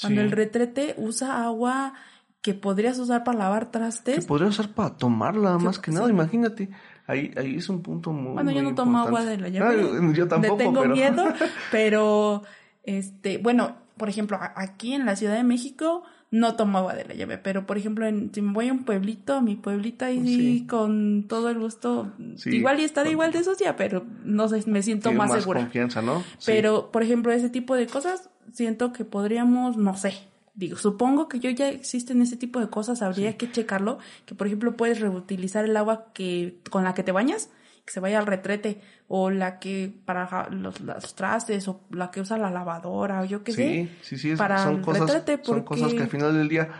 Cuando 0.00 0.22
el 0.22 0.30
retrete 0.30 0.94
usa 0.96 1.44
agua 1.44 1.94
que 2.42 2.54
podrías 2.54 2.98
usar 2.98 3.22
para 3.22 3.38
lavar 3.38 3.70
trastes. 3.70 4.18
Que 4.18 4.26
podrías 4.26 4.50
usar 4.50 4.74
para 4.74 4.96
tomarla, 4.96 5.58
más 5.58 5.78
que 5.78 5.92
nada, 5.92 6.10
imagínate. 6.10 6.68
Ahí, 7.06 7.32
ahí 7.36 7.56
es 7.56 7.68
un 7.68 7.82
punto 7.82 8.12
muy 8.12 8.34
Bueno, 8.34 8.50
yo 8.50 8.62
no 8.62 8.74
tomo 8.74 8.98
agua 8.98 9.24
de 9.24 9.38
la 9.38 9.48
llave. 9.48 9.82
Ah, 9.82 10.12
yo 10.12 10.28
tampoco, 10.28 10.56
tengo 10.56 10.84
miedo, 10.86 11.24
pero, 11.70 12.42
este, 12.82 13.38
bueno, 13.38 13.76
por 13.96 14.08
ejemplo, 14.08 14.38
aquí 14.56 14.92
en 14.92 15.06
la 15.06 15.14
Ciudad 15.14 15.36
de 15.36 15.44
México 15.44 16.02
no 16.32 16.56
tomo 16.56 16.78
agua 16.78 16.94
de 16.94 17.04
la 17.04 17.14
llave, 17.14 17.38
pero 17.38 17.66
por 17.66 17.76
ejemplo, 17.76 18.06
en, 18.06 18.32
si 18.34 18.42
me 18.42 18.52
voy 18.52 18.68
a 18.68 18.72
un 18.72 18.84
pueblito, 18.84 19.34
a 19.34 19.40
mi 19.40 19.54
pueblito 19.54 20.06
ahí 20.06 20.66
con 20.68 21.26
todo 21.28 21.50
el 21.50 21.58
gusto, 21.58 22.10
igual 22.46 22.80
y 22.80 22.84
está 22.84 23.08
igual 23.08 23.32
de 23.32 23.44
sucia, 23.44 23.76
pero 23.76 24.04
no 24.24 24.48
sé, 24.48 24.64
me 24.66 24.82
siento 24.82 25.12
más, 25.12 25.28
más 25.28 25.40
segura. 25.40 25.60
confianza, 25.60 26.02
¿no? 26.02 26.24
Pero, 26.44 26.90
por 26.90 27.02
ejemplo, 27.02 27.32
ese 27.32 27.50
tipo 27.50 27.76
de 27.76 27.86
cosas, 27.86 28.30
siento 28.50 28.92
que 28.92 29.04
podríamos, 29.04 29.76
no 29.76 29.94
sé, 29.94 30.14
digo, 30.54 30.76
supongo 30.76 31.28
que 31.28 31.40
yo 31.40 31.50
ya 31.50 31.68
existen 31.68 32.22
ese 32.22 32.36
tipo 32.36 32.60
de 32.60 32.68
cosas, 32.68 33.02
habría 33.02 33.36
que 33.36 33.50
checarlo, 33.50 33.98
que 34.26 34.34
por 34.34 34.46
ejemplo 34.46 34.76
puedes 34.76 35.00
reutilizar 35.00 35.64
el 35.64 35.76
agua 35.76 36.12
que 36.12 36.58
con 36.70 36.84
la 36.84 36.94
que 36.94 37.02
te 37.02 37.12
bañas, 37.12 37.50
que 37.84 37.92
se 37.92 38.00
vaya 38.00 38.18
al 38.18 38.26
retrete, 38.26 38.80
o 39.08 39.30
la 39.30 39.58
que 39.58 39.92
para 40.04 40.48
los, 40.50 40.74
trastes, 41.14 41.66
o 41.68 41.80
la 41.90 42.10
que 42.10 42.20
usa 42.20 42.38
la 42.38 42.50
lavadora, 42.50 43.22
o 43.22 43.24
yo 43.24 43.42
qué 43.42 43.52
sé. 43.52 43.90
Sí, 44.02 44.16
sí, 44.16 44.18
sí, 44.18 44.36
para 44.36 44.62
son, 44.62 44.82
cosas, 44.82 45.24
son 45.42 45.62
cosas 45.62 45.92
que 45.94 46.02
al 46.02 46.08
final 46.08 46.34
del 46.34 46.48
día 46.48 46.70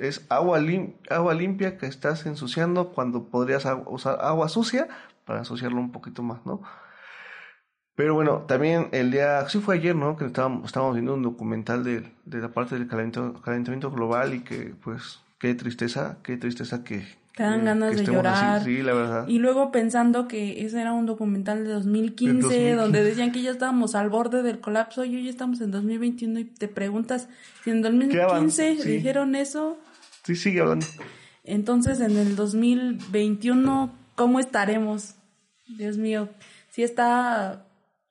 es 0.00 0.26
agua, 0.28 0.60
agua 1.10 1.34
limpia 1.34 1.76
que 1.76 1.86
estás 1.86 2.26
ensuciando 2.26 2.92
cuando 2.92 3.28
podrías 3.28 3.66
usar 3.86 4.18
agua 4.20 4.48
sucia 4.48 4.88
para 5.24 5.40
ensuciarlo 5.40 5.80
un 5.80 5.92
poquito 5.92 6.22
más, 6.22 6.44
¿no? 6.46 6.62
Pero 7.96 8.14
bueno, 8.14 8.44
también 8.46 8.88
el 8.92 9.10
día, 9.10 9.48
sí 9.48 9.58
fue 9.58 9.76
ayer, 9.76 9.96
¿no? 9.96 10.16
Que 10.16 10.26
estábamos, 10.26 10.66
estábamos 10.66 10.94
viendo 10.94 11.14
un 11.14 11.22
documental 11.22 11.82
de, 11.82 12.04
de 12.26 12.40
la 12.40 12.48
parte 12.48 12.74
del 12.74 12.86
calentamiento, 12.86 13.40
calentamiento 13.40 13.90
global 13.90 14.34
y 14.34 14.40
que 14.40 14.74
pues 14.84 15.20
qué 15.38 15.54
tristeza, 15.54 16.18
qué 16.22 16.36
tristeza 16.36 16.84
que... 16.84 17.04
Te 17.34 17.42
dan 17.42 17.66
ganas 17.66 17.96
de 17.96 18.04
llorar. 18.04 18.64
Sí, 18.64 18.82
la 18.82 18.94
verdad. 18.94 19.28
Y 19.28 19.38
luego 19.38 19.70
pensando 19.70 20.26
que 20.26 20.64
ese 20.64 20.80
era 20.80 20.94
un 20.94 21.04
documental 21.04 21.64
de 21.64 21.70
2015, 21.70 22.74
donde 22.74 23.04
decían 23.04 23.30
que 23.30 23.42
ya 23.42 23.50
estábamos 23.50 23.94
al 23.94 24.08
borde 24.08 24.42
del 24.42 24.60
colapso 24.60 25.04
y 25.04 25.16
hoy 25.16 25.24
ya 25.24 25.30
estamos 25.30 25.60
en 25.60 25.70
2021 25.70 26.40
y 26.40 26.44
te 26.44 26.68
preguntas 26.68 27.28
si 27.62 27.70
en 27.70 27.82
2015 27.82 28.76
dijeron 28.86 29.34
eso. 29.34 29.76
Sí, 30.24 30.34
sigue 30.34 30.60
hablando. 30.60 30.86
Entonces 31.44 32.00
en 32.00 32.16
el 32.16 32.36
2021, 32.36 33.92
¿cómo 34.14 34.40
estaremos? 34.40 35.14
Dios 35.66 35.98
mío 35.98 36.30
sí 36.76 36.82
está, 36.82 37.65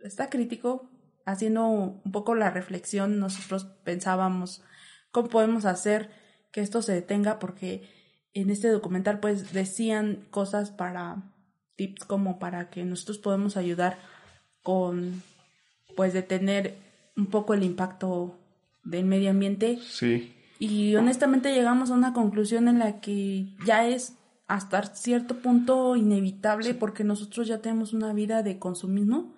está 0.08 0.30
crítico, 0.30 0.90
haciendo 1.26 1.68
un 1.68 2.12
poco 2.12 2.36
la 2.36 2.52
reflexión, 2.52 3.20
nosotros 3.20 3.66
pensábamos 3.84 4.64
cómo 5.12 5.30
podemos 5.30 5.66
hacer 5.66 6.12
que 6.52 6.62
esto 6.62 6.82
se 6.82 6.94
detenga, 6.94 7.40
porque 7.40 7.90
en 8.34 8.50
este 8.50 8.70
documental 8.70 9.20
pues 9.20 9.54
decían 9.54 10.26
cosas 10.30 10.72
para 10.72 11.24
tips 11.76 12.06
como 12.06 12.40
para 12.40 12.70
que 12.70 12.84
nosotros 12.86 13.18
podemos 13.18 13.58
ayudar 13.58 13.98
con 14.62 15.24
pues 15.96 16.14
detener 16.14 16.76
un 17.16 17.28
poco 17.28 17.54
el 17.54 17.64
impacto 17.64 18.38
del 18.84 19.06
medio 19.06 19.32
ambiente. 19.32 19.80
Sí. 19.82 20.34
Y 20.60 20.96
honestamente 20.96 21.54
llegamos 21.54 21.92
a 21.92 21.96
una 21.96 22.14
conclusión 22.14 22.68
en 22.68 22.80
la 22.80 23.00
que 23.00 23.48
ya 23.66 23.88
es 23.88 24.14
hasta 24.48 24.84
cierto 24.84 25.38
punto 25.38 25.96
inevitable 25.96 26.74
porque 26.74 27.04
nosotros 27.04 27.48
ya 27.48 27.62
tenemos 27.62 27.94
una 27.94 28.14
vida 28.14 28.44
de 28.44 28.60
consumismo 28.60 29.34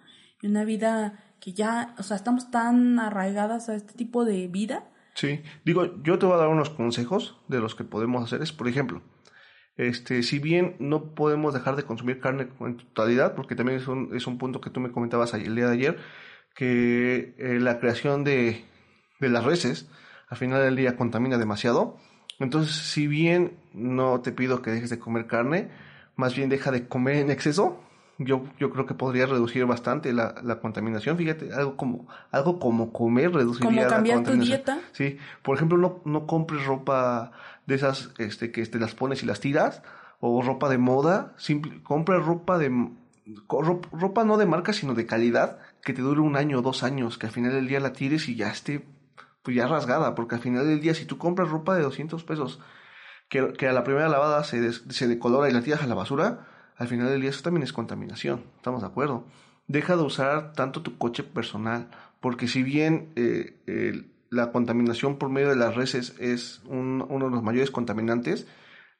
una 0.47 0.63
vida 0.63 1.19
que 1.39 1.53
ya, 1.53 1.95
o 1.97 2.03
sea, 2.03 2.17
estamos 2.17 2.51
tan 2.51 2.99
arraigadas 2.99 3.69
a 3.69 3.75
este 3.75 3.93
tipo 3.93 4.25
de 4.25 4.47
vida. 4.47 4.89
Sí, 5.13 5.41
digo, 5.65 6.01
yo 6.03 6.19
te 6.19 6.25
voy 6.25 6.35
a 6.35 6.39
dar 6.39 6.47
unos 6.47 6.69
consejos 6.69 7.39
de 7.47 7.59
los 7.59 7.75
que 7.75 7.83
podemos 7.83 8.23
hacer. 8.23 8.41
Es, 8.41 8.51
por 8.51 8.67
ejemplo, 8.67 9.01
este, 9.77 10.23
si 10.23 10.39
bien 10.39 10.75
no 10.79 11.13
podemos 11.13 11.53
dejar 11.53 11.75
de 11.75 11.83
consumir 11.83 12.19
carne 12.19 12.49
en 12.59 12.77
totalidad, 12.77 13.35
porque 13.35 13.55
también 13.55 13.79
es 13.79 13.87
un, 13.87 14.15
es 14.15 14.27
un 14.27 14.37
punto 14.37 14.61
que 14.61 14.69
tú 14.69 14.79
me 14.79 14.91
comentabas 14.91 15.33
el 15.33 15.55
día 15.55 15.67
de 15.67 15.73
ayer, 15.73 15.97
que 16.55 17.35
eh, 17.37 17.59
la 17.59 17.79
creación 17.79 18.23
de, 18.23 18.65
de 19.19 19.29
las 19.29 19.43
reses 19.43 19.89
al 20.29 20.37
final 20.37 20.61
del 20.61 20.75
día 20.75 20.97
contamina 20.97 21.37
demasiado. 21.37 21.97
Entonces, 22.39 22.75
si 22.75 23.07
bien 23.07 23.57
no 23.73 24.21
te 24.21 24.31
pido 24.31 24.61
que 24.61 24.71
dejes 24.71 24.89
de 24.89 24.99
comer 24.99 25.27
carne, 25.27 25.69
más 26.15 26.35
bien 26.35 26.49
deja 26.49 26.71
de 26.71 26.87
comer 26.87 27.17
en 27.17 27.31
exceso. 27.31 27.83
Yo, 28.19 28.43
yo 28.59 28.71
creo 28.71 28.85
que 28.87 28.93
podría 28.95 29.25
reducir 29.27 29.65
bastante 29.65 30.11
la, 30.11 30.35
la 30.43 30.59
contaminación. 30.59 31.17
Fíjate, 31.17 31.53
algo 31.53 31.77
como, 31.77 32.07
algo 32.31 32.59
como 32.59 32.91
comer 32.91 33.31
reduciría 33.33 33.69
Como 33.69 33.87
cambiar 33.87 34.17
la 34.17 34.23
tu 34.23 34.31
dieta. 34.47 34.79
Sí, 34.91 35.17
por 35.43 35.55
ejemplo, 35.55 35.77
no, 35.77 36.01
no 36.05 36.25
compres 36.25 36.65
ropa 36.65 37.31
de 37.67 37.75
esas 37.75 38.09
este, 38.17 38.51
que 38.51 38.65
te 38.65 38.79
las 38.79 38.95
pones 38.95 39.21
y 39.21 39.25
las 39.27 39.39
tiras, 39.39 39.83
o 40.19 40.41
ropa 40.41 40.67
de 40.69 40.77
moda. 40.79 41.33
Simple, 41.37 41.83
compra 41.83 42.17
ropa 42.17 42.57
de 42.57 42.71
ropa 43.91 44.23
no 44.23 44.37
de 44.37 44.45
marca, 44.45 44.73
sino 44.73 44.93
de 44.93 45.05
calidad, 45.05 45.59
que 45.83 45.93
te 45.93 46.01
dure 46.01 46.21
un 46.21 46.35
año 46.37 46.59
o 46.59 46.61
dos 46.61 46.83
años, 46.83 47.17
que 47.17 47.27
al 47.27 47.31
final 47.31 47.51
del 47.53 47.67
día 47.67 47.79
la 47.79 47.93
tires 47.93 48.27
y 48.29 48.35
ya 48.35 48.49
esté 48.49 48.85
pues 49.43 49.55
ya 49.55 49.67
rasgada, 49.67 50.13
porque 50.15 50.35
al 50.35 50.41
final 50.41 50.65
del 50.67 50.81
día 50.81 50.93
si 50.93 51.05
tú 51.05 51.17
compras 51.17 51.49
ropa 51.49 51.75
de 51.75 51.83
200 51.83 52.23
pesos, 52.23 52.59
que, 53.29 53.53
que 53.53 53.67
a 53.67 53.73
la 53.73 53.83
primera 53.83 54.09
lavada 54.09 54.43
se, 54.43 54.59
des- 54.59 54.83
se 54.89 55.07
decolora 55.07 55.49
y 55.49 55.53
la 55.53 55.61
tiras 55.61 55.81
a 55.83 55.87
la 55.87 55.95
basura, 55.95 56.47
al 56.77 56.87
final 56.87 57.09
del 57.09 57.21
día 57.21 57.29
eso 57.31 57.43
también 57.43 57.63
es 57.63 57.73
contaminación, 57.73 58.43
estamos 58.55 58.81
de 58.81 58.87
acuerdo. 58.87 59.25
Deja 59.67 59.97
de 59.97 60.03
usar 60.03 60.53
tanto 60.53 60.81
tu 60.81 60.97
coche 60.97 61.23
personal, 61.23 61.89
porque 62.21 62.47
si 62.47 62.63
bien 62.63 63.11
eh, 63.15 64.09
la 64.29 64.51
contaminación 64.51 65.17
por 65.17 65.29
medio 65.29 65.49
de 65.49 65.55
las 65.55 65.75
reses 65.75 66.15
es 66.19 66.61
un- 66.65 67.05
uno 67.09 67.25
de 67.25 67.31
los 67.31 67.43
mayores 67.43 67.71
contaminantes, 67.71 68.47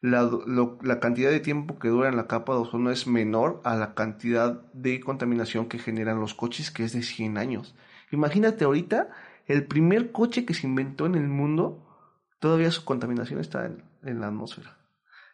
la, 0.02 1.00
cantidad 1.00 1.32
de 1.32 1.40
tiempo 1.40 1.80
que 1.80 1.88
dura 1.88 2.10
en 2.10 2.18
la 2.18 2.28
capa 2.28 2.54
de 2.54 2.60
ozono 2.60 2.92
es 2.92 3.08
menor 3.08 3.62
a 3.64 3.76
la 3.76 3.96
cantidad 3.96 4.62
de 4.74 5.00
contaminación 5.00 5.68
que 5.68 5.80
generan 5.80 6.20
los 6.20 6.34
coches, 6.36 6.72
que 6.72 6.84
es 6.84 6.94
de 6.94 7.02
100 7.02 7.38
años. 7.38 7.76
Imagínate 8.12 8.66
ahorita, 8.66 9.10
el 9.48 9.66
primer 9.66 10.12
coche 10.12 10.46
que 10.46 10.54
se 10.54 10.68
inventó 10.68 11.06
en 11.06 11.16
el 11.16 11.28
mundo, 11.28 11.84
todavía 12.40 12.72
su 12.72 12.86
contaminación 12.86 13.40
está 13.40 13.66
en, 13.66 14.20
la 14.20 14.28
atmósfera. 14.28 14.78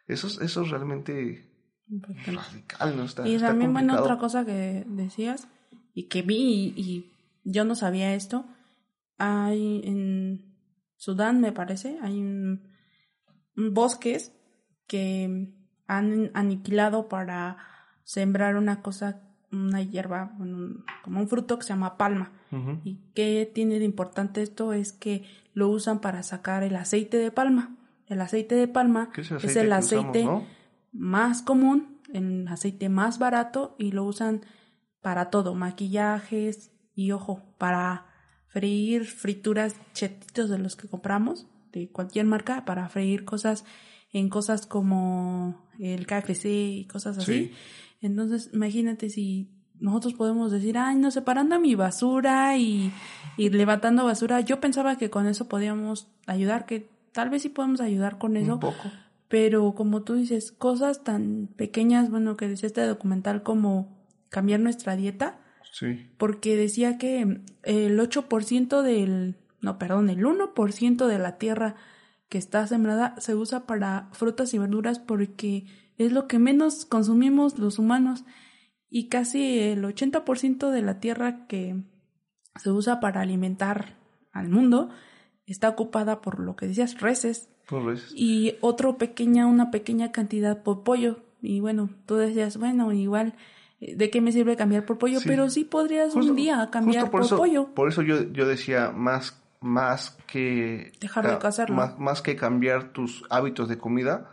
Eso 0.06 0.26
es, 0.26 0.40
eso 0.40 0.62
es 0.62 0.70
realmente 0.70 1.48
radical, 1.88 2.96
¿no? 2.96 3.04
Está, 3.04 3.26
Y 3.28 3.34
está 3.34 3.48
también, 3.48 3.72
bueno, 3.72 3.94
otra 4.02 4.18
cosa 4.18 4.44
que 4.44 4.84
decías 4.88 5.48
y 5.94 6.04
que 6.04 6.22
vi 6.22 6.72
y, 6.76 6.82
y 6.82 7.12
yo 7.44 7.64
no 7.64 7.74
sabía 7.74 8.14
esto, 8.14 8.44
hay 9.18 9.82
en 9.84 10.54
Sudán, 10.96 11.40
me 11.40 11.52
parece, 11.52 11.98
hay 12.02 12.18
un, 12.18 12.70
un 13.56 13.74
bosques 13.74 14.32
que 14.86 15.52
han 15.86 16.30
aniquilado 16.34 17.08
para 17.08 17.58
sembrar 18.04 18.56
una 18.56 18.80
cosa, 18.82 19.20
una 19.52 19.82
hierba, 19.82 20.32
bueno, 20.38 20.56
un- 20.56 20.84
como 21.02 21.20
un 21.20 21.28
fruto 21.28 21.58
que 21.58 21.64
se 21.64 21.70
llama 21.70 21.96
palma. 21.96 22.32
¿Y 22.84 23.00
qué 23.14 23.50
tiene 23.52 23.80
de 23.80 23.84
importante 23.84 24.40
esto? 24.40 24.72
Es 24.72 24.92
que 24.92 25.24
lo 25.54 25.68
usan 25.70 26.00
para 26.00 26.22
sacar 26.22 26.62
el 26.62 26.76
aceite 26.76 27.16
de 27.16 27.32
palma. 27.32 27.76
El 28.06 28.20
aceite 28.20 28.54
de 28.54 28.68
palma 28.68 29.10
¿Qué 29.12 29.22
es 29.22 29.30
el 29.32 29.36
es 29.38 29.44
aceite 29.44 29.60
el 29.62 29.68
que 29.70 29.78
usamos, 29.80 30.10
aceite 30.10 30.24
no? 30.24 30.46
Más 30.94 31.42
común, 31.42 31.98
el 32.12 32.48
aceite 32.48 32.88
más 32.88 33.18
barato 33.18 33.74
y 33.78 33.90
lo 33.90 34.04
usan 34.04 34.42
para 35.02 35.28
todo, 35.28 35.54
maquillajes 35.54 36.70
y 36.94 37.10
ojo, 37.10 37.42
para 37.58 38.06
freír 38.46 39.04
frituras 39.04 39.74
chetitos 39.92 40.48
de 40.48 40.58
los 40.58 40.76
que 40.76 40.88
compramos, 40.88 41.46
de 41.72 41.90
cualquier 41.90 42.24
marca, 42.24 42.64
para 42.64 42.88
freír 42.88 43.24
cosas 43.24 43.64
en 44.12 44.28
cosas 44.28 44.66
como 44.66 45.66
el 45.80 46.06
KFC 46.06 46.44
y 46.46 46.84
cosas 46.86 47.18
así. 47.18 47.46
Sí. 47.46 47.52
Entonces, 48.00 48.50
imagínate 48.52 49.10
si 49.10 49.50
nosotros 49.80 50.14
podemos 50.14 50.52
decir, 50.52 50.78
ay, 50.78 50.94
no, 50.96 51.10
separando 51.10 51.58
mi 51.58 51.74
basura 51.74 52.56
y, 52.56 52.92
y 53.36 53.50
levantando 53.50 54.04
basura. 54.04 54.40
Yo 54.40 54.60
pensaba 54.60 54.96
que 54.96 55.10
con 55.10 55.26
eso 55.26 55.48
podíamos 55.48 56.06
ayudar, 56.26 56.64
que 56.64 56.88
tal 57.12 57.28
vez 57.28 57.42
sí 57.42 57.48
podemos 57.48 57.80
ayudar 57.80 58.18
con 58.18 58.36
eso. 58.36 58.54
Un 58.54 58.60
poco. 58.60 58.90
Pero 59.28 59.74
como 59.74 60.02
tú 60.02 60.14
dices, 60.14 60.52
cosas 60.52 61.02
tan 61.02 61.48
pequeñas, 61.56 62.10
bueno, 62.10 62.36
que 62.36 62.48
decía 62.48 62.66
este 62.66 62.82
documental 62.82 63.42
como 63.42 64.04
cambiar 64.28 64.60
nuestra 64.60 64.96
dieta, 64.96 65.40
Sí. 65.72 66.08
porque 66.18 66.56
decía 66.56 66.98
que 66.98 67.40
el 67.64 67.98
8% 67.98 68.82
del, 68.82 69.36
no, 69.60 69.76
perdón, 69.78 70.08
el 70.08 70.24
1% 70.24 71.08
de 71.08 71.18
la 71.18 71.36
tierra 71.36 71.74
que 72.28 72.38
está 72.38 72.66
sembrada 72.66 73.16
se 73.18 73.34
usa 73.34 73.66
para 73.66 74.08
frutas 74.12 74.54
y 74.54 74.58
verduras 74.58 75.00
porque 75.00 75.66
es 75.98 76.12
lo 76.12 76.28
que 76.28 76.38
menos 76.38 76.84
consumimos 76.84 77.58
los 77.58 77.78
humanos 77.80 78.24
y 78.88 79.08
casi 79.08 79.58
el 79.58 79.84
80% 79.84 80.70
de 80.70 80.82
la 80.82 81.00
tierra 81.00 81.46
que 81.48 81.82
se 82.56 82.70
usa 82.70 83.00
para 83.00 83.20
alimentar 83.20 83.96
al 84.32 84.48
mundo 84.48 84.90
está 85.46 85.68
ocupada 85.68 86.20
por 86.20 86.38
lo 86.38 86.54
que 86.56 86.68
decías, 86.68 87.00
reses, 87.00 87.48
Por 87.68 87.84
veces. 87.84 88.12
y 88.14 88.56
otro 88.60 88.98
pequeña, 88.98 89.46
una 89.46 89.70
pequeña 89.70 90.12
cantidad 90.12 90.62
por 90.62 90.82
pollo. 90.82 91.18
Y 91.40 91.60
bueno, 91.60 91.90
tú 92.06 92.16
decías, 92.16 92.56
bueno, 92.56 92.92
igual, 92.92 93.34
eh, 93.80 93.96
¿de 93.96 94.10
qué 94.10 94.20
me 94.20 94.32
sirve 94.32 94.56
cambiar 94.56 94.84
por 94.86 94.98
pollo? 94.98 95.20
Sí. 95.20 95.28
Pero 95.28 95.48
sí 95.50 95.64
podrías 95.64 96.12
Justo- 96.14 96.30
un 96.30 96.36
día 96.36 96.68
cambiar 96.70 97.04
por, 97.04 97.10
por 97.12 97.22
eso, 97.22 97.36
pollo. 97.36 97.66
Por 97.74 97.88
eso 97.88 98.02
yo, 98.02 98.22
yo 98.32 98.46
decía 98.46 98.92
más, 98.94 99.42
más 99.60 100.16
que 100.26 100.92
Dejar 101.00 101.24
de 101.24 101.30
ca- 101.32 101.38
cazarlo. 101.38 101.76
Más, 101.76 101.98
más 101.98 102.22
que 102.22 102.36
cambiar 102.36 102.92
tus 102.92 103.24
hábitos 103.30 103.68
de 103.68 103.78
comida. 103.78 104.30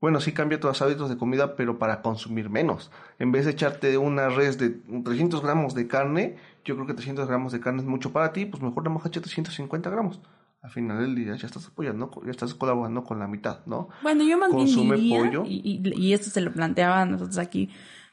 Bueno, 0.00 0.20
sí 0.20 0.30
cambia 0.32 0.60
tus 0.60 0.80
hábitos 0.80 1.10
de 1.10 1.16
comida, 1.16 1.56
pero 1.56 1.78
para 1.80 2.02
consumir 2.02 2.50
menos. 2.50 2.92
En 3.18 3.32
vez 3.32 3.44
de 3.46 3.50
echarte 3.50 3.98
una 3.98 4.28
res 4.28 4.56
de 4.56 4.70
300 4.70 5.42
gramos 5.42 5.74
de 5.74 5.88
carne, 5.88 6.36
yo 6.64 6.76
creo 6.76 6.86
que 6.86 6.94
300 6.94 7.26
gramos 7.26 7.52
de 7.52 7.58
carne 7.58 7.80
es 7.82 7.86
mucho 7.88 8.12
para 8.12 8.32
ti, 8.32 8.46
pues 8.46 8.62
mejor 8.62 8.84
nada 8.84 8.94
más 8.94 9.06
echa 9.06 9.20
350 9.20 9.90
gramos. 9.90 10.20
Al 10.60 10.70
final 10.70 10.98
del 11.00 11.14
día 11.14 11.36
ya 11.36 11.46
estás 11.46 11.66
apoyando, 11.68 12.10
ya 12.24 12.30
estás 12.32 12.54
colaborando 12.54 13.04
con 13.04 13.18
la 13.18 13.28
mitad, 13.28 13.64
¿no? 13.66 13.88
Bueno, 14.02 14.24
yo 14.24 14.36
más 14.38 14.48
bien 14.50 14.66
Consume 14.66 14.96
pollo. 15.08 15.44
Y, 15.46 15.80
y, 15.84 15.92
y 16.00 16.12
esto 16.12 16.30
se 16.30 16.40
lo 16.40 16.52
planteaba 16.52 17.00
a 17.02 17.06
nosotros 17.06 17.38
aquí 17.38 17.70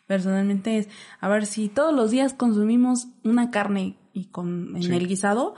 personalmente, 0.08 0.78
es, 0.78 0.90
a 1.20 1.28
ver, 1.28 1.48
si 1.48 1.68
todos 1.68 1.92
los 1.94 2.12
días 2.12 2.36
consumimos 2.36 3.08
una 3.24 3.50
carne 3.50 3.98
y 4.14 4.26
con 4.26 4.76
en 4.76 4.84
Sí. 4.84 4.94
el 4.94 5.08
guisado, 5.08 5.56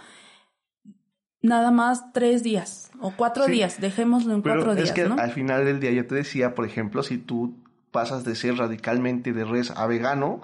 nada 1.42 1.72
más 1.72 2.14
tres 2.14 2.44
días 2.44 2.92
o 3.00 3.12
cuatro 3.16 3.46
Sí. 3.46 3.52
días, 3.52 3.80
dejémoslo 3.80 4.34
en 4.34 4.42
Pero 4.42 4.56
cuatro 4.64 4.72
es 4.74 4.84
días, 4.86 4.96
que 4.96 5.08
¿no? 5.10 5.16
al 5.20 5.32
final 5.32 5.66
del 5.66 5.80
día 5.80 5.92
yo 5.92 6.08
te 6.08 6.16
decía, 6.16 6.56
por 6.56 6.66
ejemplo, 6.66 7.04
si 7.04 7.18
tú 7.18 7.56
pasas 7.92 8.24
de 8.24 8.36
ser 8.36 8.56
radicalmente 8.58 9.34
de 9.34 9.46
res 9.46 9.72
a 9.72 9.86
vegano, 9.88 10.42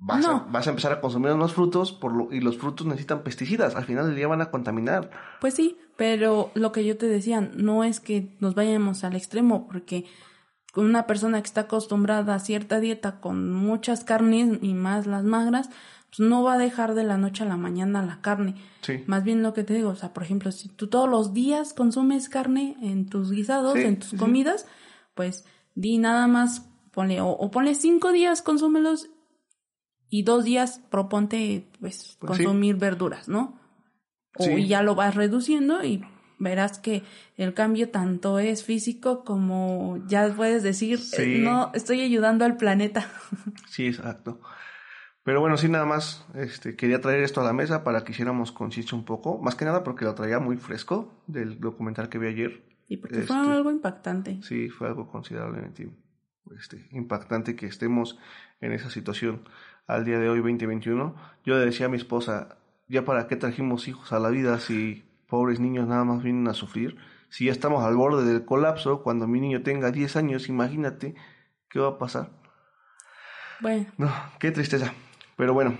vas, 0.00 0.26
a, 0.26 0.32
No. 0.32 0.46
vas 0.50 0.66
a 0.66 0.70
empezar 0.70 0.92
a 0.92 1.00
consumir 1.00 1.32
unos 1.32 1.52
frutos 1.54 1.92
por 1.92 2.12
lo- 2.12 2.32
y 2.32 2.40
los 2.40 2.58
frutos 2.58 2.86
necesitan 2.86 3.22
pesticidas. 3.22 3.76
Al 3.76 3.84
final 3.84 4.06
del 4.06 4.16
día 4.16 4.26
van 4.28 4.40
a 4.42 4.50
contaminar. 4.50 5.10
Pues 5.40 5.54
sí, 5.54 5.78
pero 5.96 6.50
lo 6.54 6.72
que 6.72 6.84
yo 6.84 6.96
te 6.96 7.06
decía, 7.06 7.40
no 7.40 7.84
es 7.84 8.00
que 8.00 8.36
nos 8.40 8.54
vayamos 8.54 9.04
al 9.04 9.14
extremo, 9.14 9.66
porque 9.68 10.06
con 10.72 10.86
una 10.86 11.06
persona 11.06 11.40
que 11.42 11.46
está 11.46 11.62
acostumbrada 11.62 12.34
a 12.34 12.38
cierta 12.38 12.80
dieta 12.80 13.20
con 13.20 13.52
muchas 13.52 14.04
carnes 14.04 14.58
y 14.62 14.74
más 14.74 15.06
las 15.06 15.24
magras, 15.24 15.68
pues 16.08 16.28
no 16.28 16.42
va 16.42 16.54
a 16.54 16.58
dejar 16.58 16.94
de 16.94 17.04
la 17.04 17.16
noche 17.16 17.44
a 17.44 17.46
la 17.46 17.56
mañana 17.56 18.02
la 18.04 18.20
carne. 18.20 18.54
Sí. 18.80 19.04
Más 19.06 19.22
bien 19.24 19.42
lo 19.42 19.52
que 19.52 19.62
te 19.64 19.74
digo, 19.74 19.90
o 19.90 19.94
sea, 19.96 20.12
por 20.12 20.22
ejemplo, 20.24 20.50
si 20.52 20.68
tú 20.68 20.88
todos 20.88 21.08
los 21.08 21.34
días 21.34 21.72
consumes 21.72 22.28
carne 22.28 22.76
en 22.82 23.06
tus 23.08 23.30
guisados, 23.30 23.74
Sí, 23.74 23.82
en 23.82 23.98
tus 23.98 24.10
sí. 24.10 24.16
comidas, 24.16 24.66
pues 25.14 25.44
di 25.74 25.98
nada 25.98 26.26
más, 26.26 26.68
ponle, 26.92 27.20
o, 27.20 27.28
o 27.28 27.50
ponle 27.50 27.74
cinco 27.74 28.10
días, 28.12 28.42
consúmelos 28.42 29.08
y 30.10 30.22
dos 30.24 30.44
días 30.44 30.80
proponte, 30.90 31.66
pues, 31.80 32.16
Pues 32.20 32.36
sí. 32.38 32.44
consumir 32.44 32.76
verduras, 32.76 33.28
¿no? 33.28 33.58
O 34.36 34.44
Sí. 34.44 34.52
y 34.52 34.68
ya 34.68 34.82
lo 34.82 34.94
vas 34.94 35.14
reduciendo 35.14 35.82
y 35.84 36.04
verás 36.38 36.78
que 36.78 37.02
el 37.36 37.52
cambio 37.54 37.90
tanto 37.90 38.38
es 38.38 38.64
físico 38.64 39.24
como 39.24 39.98
ya 40.06 40.28
puedes 40.34 40.62
decir, 40.62 40.98
Sí. 40.98 41.22
eh, 41.36 41.38
no, 41.40 41.70
estoy 41.74 42.00
ayudando 42.00 42.44
al 42.44 42.56
planeta. 42.56 43.06
Sí, 43.68 43.86
exacto. 43.86 44.40
Pero 45.22 45.40
bueno, 45.40 45.56
sí, 45.58 45.68
nada 45.68 45.84
más 45.84 46.24
este, 46.34 46.76
quería 46.76 47.00
traer 47.02 47.22
esto 47.22 47.42
a 47.42 47.44
la 47.44 47.52
mesa 47.52 47.84
para 47.84 48.02
que 48.04 48.12
hiciéramos 48.12 48.52
conciencia 48.52 48.96
un 48.96 49.04
poco. 49.04 49.38
Más 49.38 49.54
que 49.54 49.66
nada 49.66 49.84
porque 49.84 50.06
lo 50.06 50.14
traía 50.14 50.38
muy 50.40 50.56
fresco 50.56 51.22
del 51.26 51.60
documental 51.60 52.08
que 52.08 52.18
vi 52.18 52.28
ayer. 52.28 52.64
Y 52.88 52.96
porque 52.96 53.22
fue 53.22 53.36
Este, 53.36 53.52
algo 53.52 53.70
impactante. 53.70 54.40
Sí, 54.42 54.70
fue 54.70 54.88
algo 54.88 55.08
considerablemente 55.08 55.90
este, 56.58 56.88
impactante 56.92 57.54
que 57.54 57.66
estemos 57.66 58.18
en 58.62 58.72
esa 58.72 58.88
situación 58.90 59.42
al 59.94 60.04
día 60.04 60.18
de 60.18 60.28
hoy, 60.28 60.38
2021. 60.38 61.14
Yo 61.44 61.58
le 61.58 61.64
decía 61.64 61.86
a 61.86 61.88
mi 61.88 61.96
esposa, 61.96 62.56
ya 62.88 63.04
para 63.04 63.26
qué 63.26 63.36
trajimos 63.36 63.88
hijos 63.88 64.12
a 64.12 64.18
la 64.18 64.30
vida 64.30 64.58
si 64.60 65.04
pobres 65.26 65.60
niños 65.60 65.86
nada 65.88 66.04
más 66.04 66.22
vienen 66.22 66.48
a 66.48 66.54
sufrir. 66.54 66.96
Si 67.28 67.46
ya 67.46 67.52
estamos 67.52 67.84
al 67.84 67.96
borde 67.96 68.24
del 68.24 68.44
colapso, 68.44 69.02
cuando 69.02 69.26
mi 69.26 69.40
niño 69.40 69.62
tenga 69.62 69.90
10 69.90 70.16
años, 70.16 70.48
imagínate 70.48 71.14
qué 71.68 71.78
va 71.78 71.88
a 71.88 71.98
pasar. 71.98 72.30
Bueno, 73.60 73.86
No, 73.98 74.10
qué 74.38 74.50
tristeza. 74.50 74.92
Pero 75.36 75.54
bueno, 75.54 75.76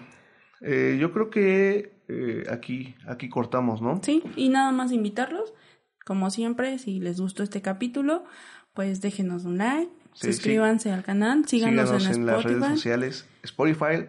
eh, 0.60 0.96
yo 1.00 1.12
creo 1.12 1.30
que 1.30 2.02
eh, 2.08 2.44
aquí, 2.50 2.94
aquí 3.06 3.28
cortamos, 3.28 3.82
¿no? 3.82 4.00
sí, 4.02 4.22
y 4.36 4.48
nada 4.48 4.72
más 4.72 4.92
invitarlos. 4.92 5.52
Como 6.04 6.30
siempre, 6.30 6.78
si 6.78 6.98
les 6.98 7.20
gustó 7.20 7.42
este 7.42 7.62
capítulo, 7.62 8.24
pues 8.74 9.00
déjenos 9.00 9.44
un 9.44 9.58
like, 9.58 9.90
Sí, 10.14 10.32
suscríbanse 10.32 10.90
al 10.90 11.04
canal, 11.04 11.46
síganos, 11.46 11.88
Síganos 11.88 12.06
en, 12.08 12.14
en 12.22 12.26
las 12.26 12.42
redes 12.42 12.64
sociales 12.66 13.29
Spotify, 13.42 14.06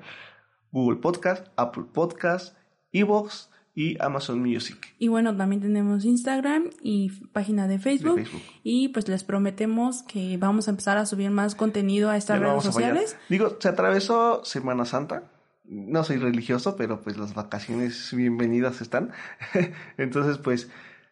Google 0.71 0.99
Podcast, 0.99 1.47
Apple 1.57 1.85
Podcast, 1.91 2.55
Evox 2.91 3.49
y 3.73 3.97
Amazon 4.01 4.41
Music. 4.41 4.93
Y 4.99 5.07
bueno, 5.07 5.35
también 5.35 5.61
tenemos 5.61 6.03
Instagram 6.03 6.69
y 6.81 7.09
página 7.27 7.67
de 7.67 7.79
Facebook. 7.79 8.17
De 8.17 8.25
Facebook. 8.25 8.41
Y 8.63 8.89
pues 8.89 9.07
les 9.07 9.23
prometemos 9.23 10.03
que 10.03 10.37
vamos 10.37 10.67
a 10.67 10.71
empezar 10.71 10.97
a 10.97 11.05
subir 11.05 11.31
más 11.31 11.55
contenido 11.55 12.09
a 12.09 12.17
estas 12.17 12.39
Ya 12.39 12.45
redes 12.47 12.65
a 12.65 12.71
sociales. 12.71 13.17
Digo, 13.29 13.57
se 13.59 13.69
atravesó 13.69 14.43
Semana 14.43 14.85
Santa. 14.85 15.31
No 15.65 16.03
soy 16.03 16.17
religioso, 16.17 16.75
pero 16.75 17.01
pues 17.01 17.17
las 17.17 17.33
vacaciones 17.33 18.13
bienvenidas 18.13 18.81
están. 18.81 19.11
Entonces, 19.97 20.37
pues, 20.37 20.69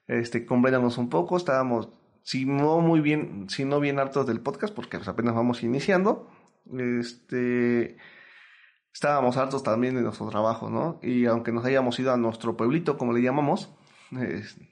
este, 0.08 0.46
compréndanos 0.46 0.98
un 0.98 1.10
poco. 1.10 1.38
Estábamos, 1.38 1.88
si 2.24 2.46
no 2.46 2.82
muy 2.82 3.00
bien, 3.00 3.46
si 3.50 3.64
no 3.64 3.80
bien 3.80 4.00
hartos 4.00 4.28
del 4.28 4.42
podcast, 4.42 4.74
porque 4.74 4.98
pues, 4.98 5.08
apenas 5.08 5.34
vamos 5.34 5.64
iniciando. 5.64 6.30
Este, 6.66 7.98
estábamos 8.94 9.38
hartos 9.38 9.64
también 9.64 9.96
de 9.96 10.02
nuestro 10.02 10.28
trabajo, 10.28 10.70
¿no? 10.70 11.00
Y 11.02 11.26
aunque 11.26 11.52
nos 11.52 11.66
hayamos 11.66 12.00
ido 12.00 12.14
a 12.14 12.18
nuestro 12.18 12.58
pueblito, 12.58 12.98
como 12.98 13.14
le 13.14 13.22
llamamos, 13.22 13.74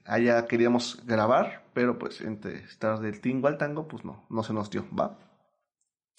allá 0.05 0.45
queríamos 0.47 1.01
grabar, 1.05 1.65
pero 1.73 1.97
pues 1.97 2.21
entre 2.21 2.55
estar 2.63 2.99
del 2.99 3.21
tingo 3.21 3.47
al 3.47 3.57
tango, 3.57 3.87
pues 3.87 4.03
no, 4.03 4.25
no 4.29 4.43
se 4.43 4.53
nos 4.53 4.69
dio, 4.69 4.85
¿va? 4.97 5.17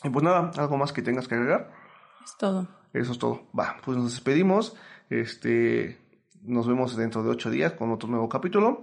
Y 0.05 0.11
pues 0.11 0.23
nada, 0.23 0.53
algo 0.57 0.77
más 0.77 0.93
que 0.93 1.03
tengas 1.03 1.27
que 1.27 1.35
agregar. 1.35 1.73
Es 2.25 2.37
todo. 2.37 2.69
Eso 2.93 3.13
es 3.13 3.19
todo. 3.19 3.49
Va, 3.59 3.77
pues 3.85 3.99
nos 3.99 4.13
despedimos. 4.13 4.77
Este, 5.11 5.99
nos 6.43 6.67
vemos 6.67 6.97
dentro 6.97 7.23
de 7.23 7.31
ocho 7.31 7.51
días 7.51 7.73
con 7.73 7.91
otro 7.91 8.09
nuevo 8.09 8.29
capítulo. 8.29 8.81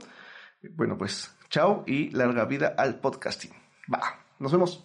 Bueno, 0.71 0.97
pues 0.97 1.35
chao 1.49 1.83
y 1.87 2.09
larga 2.11 2.45
vida 2.45 2.73
al 2.77 2.99
podcasting. 2.99 3.51
Va, 3.91 4.01
nos 4.39 4.51
vemos. 4.51 4.83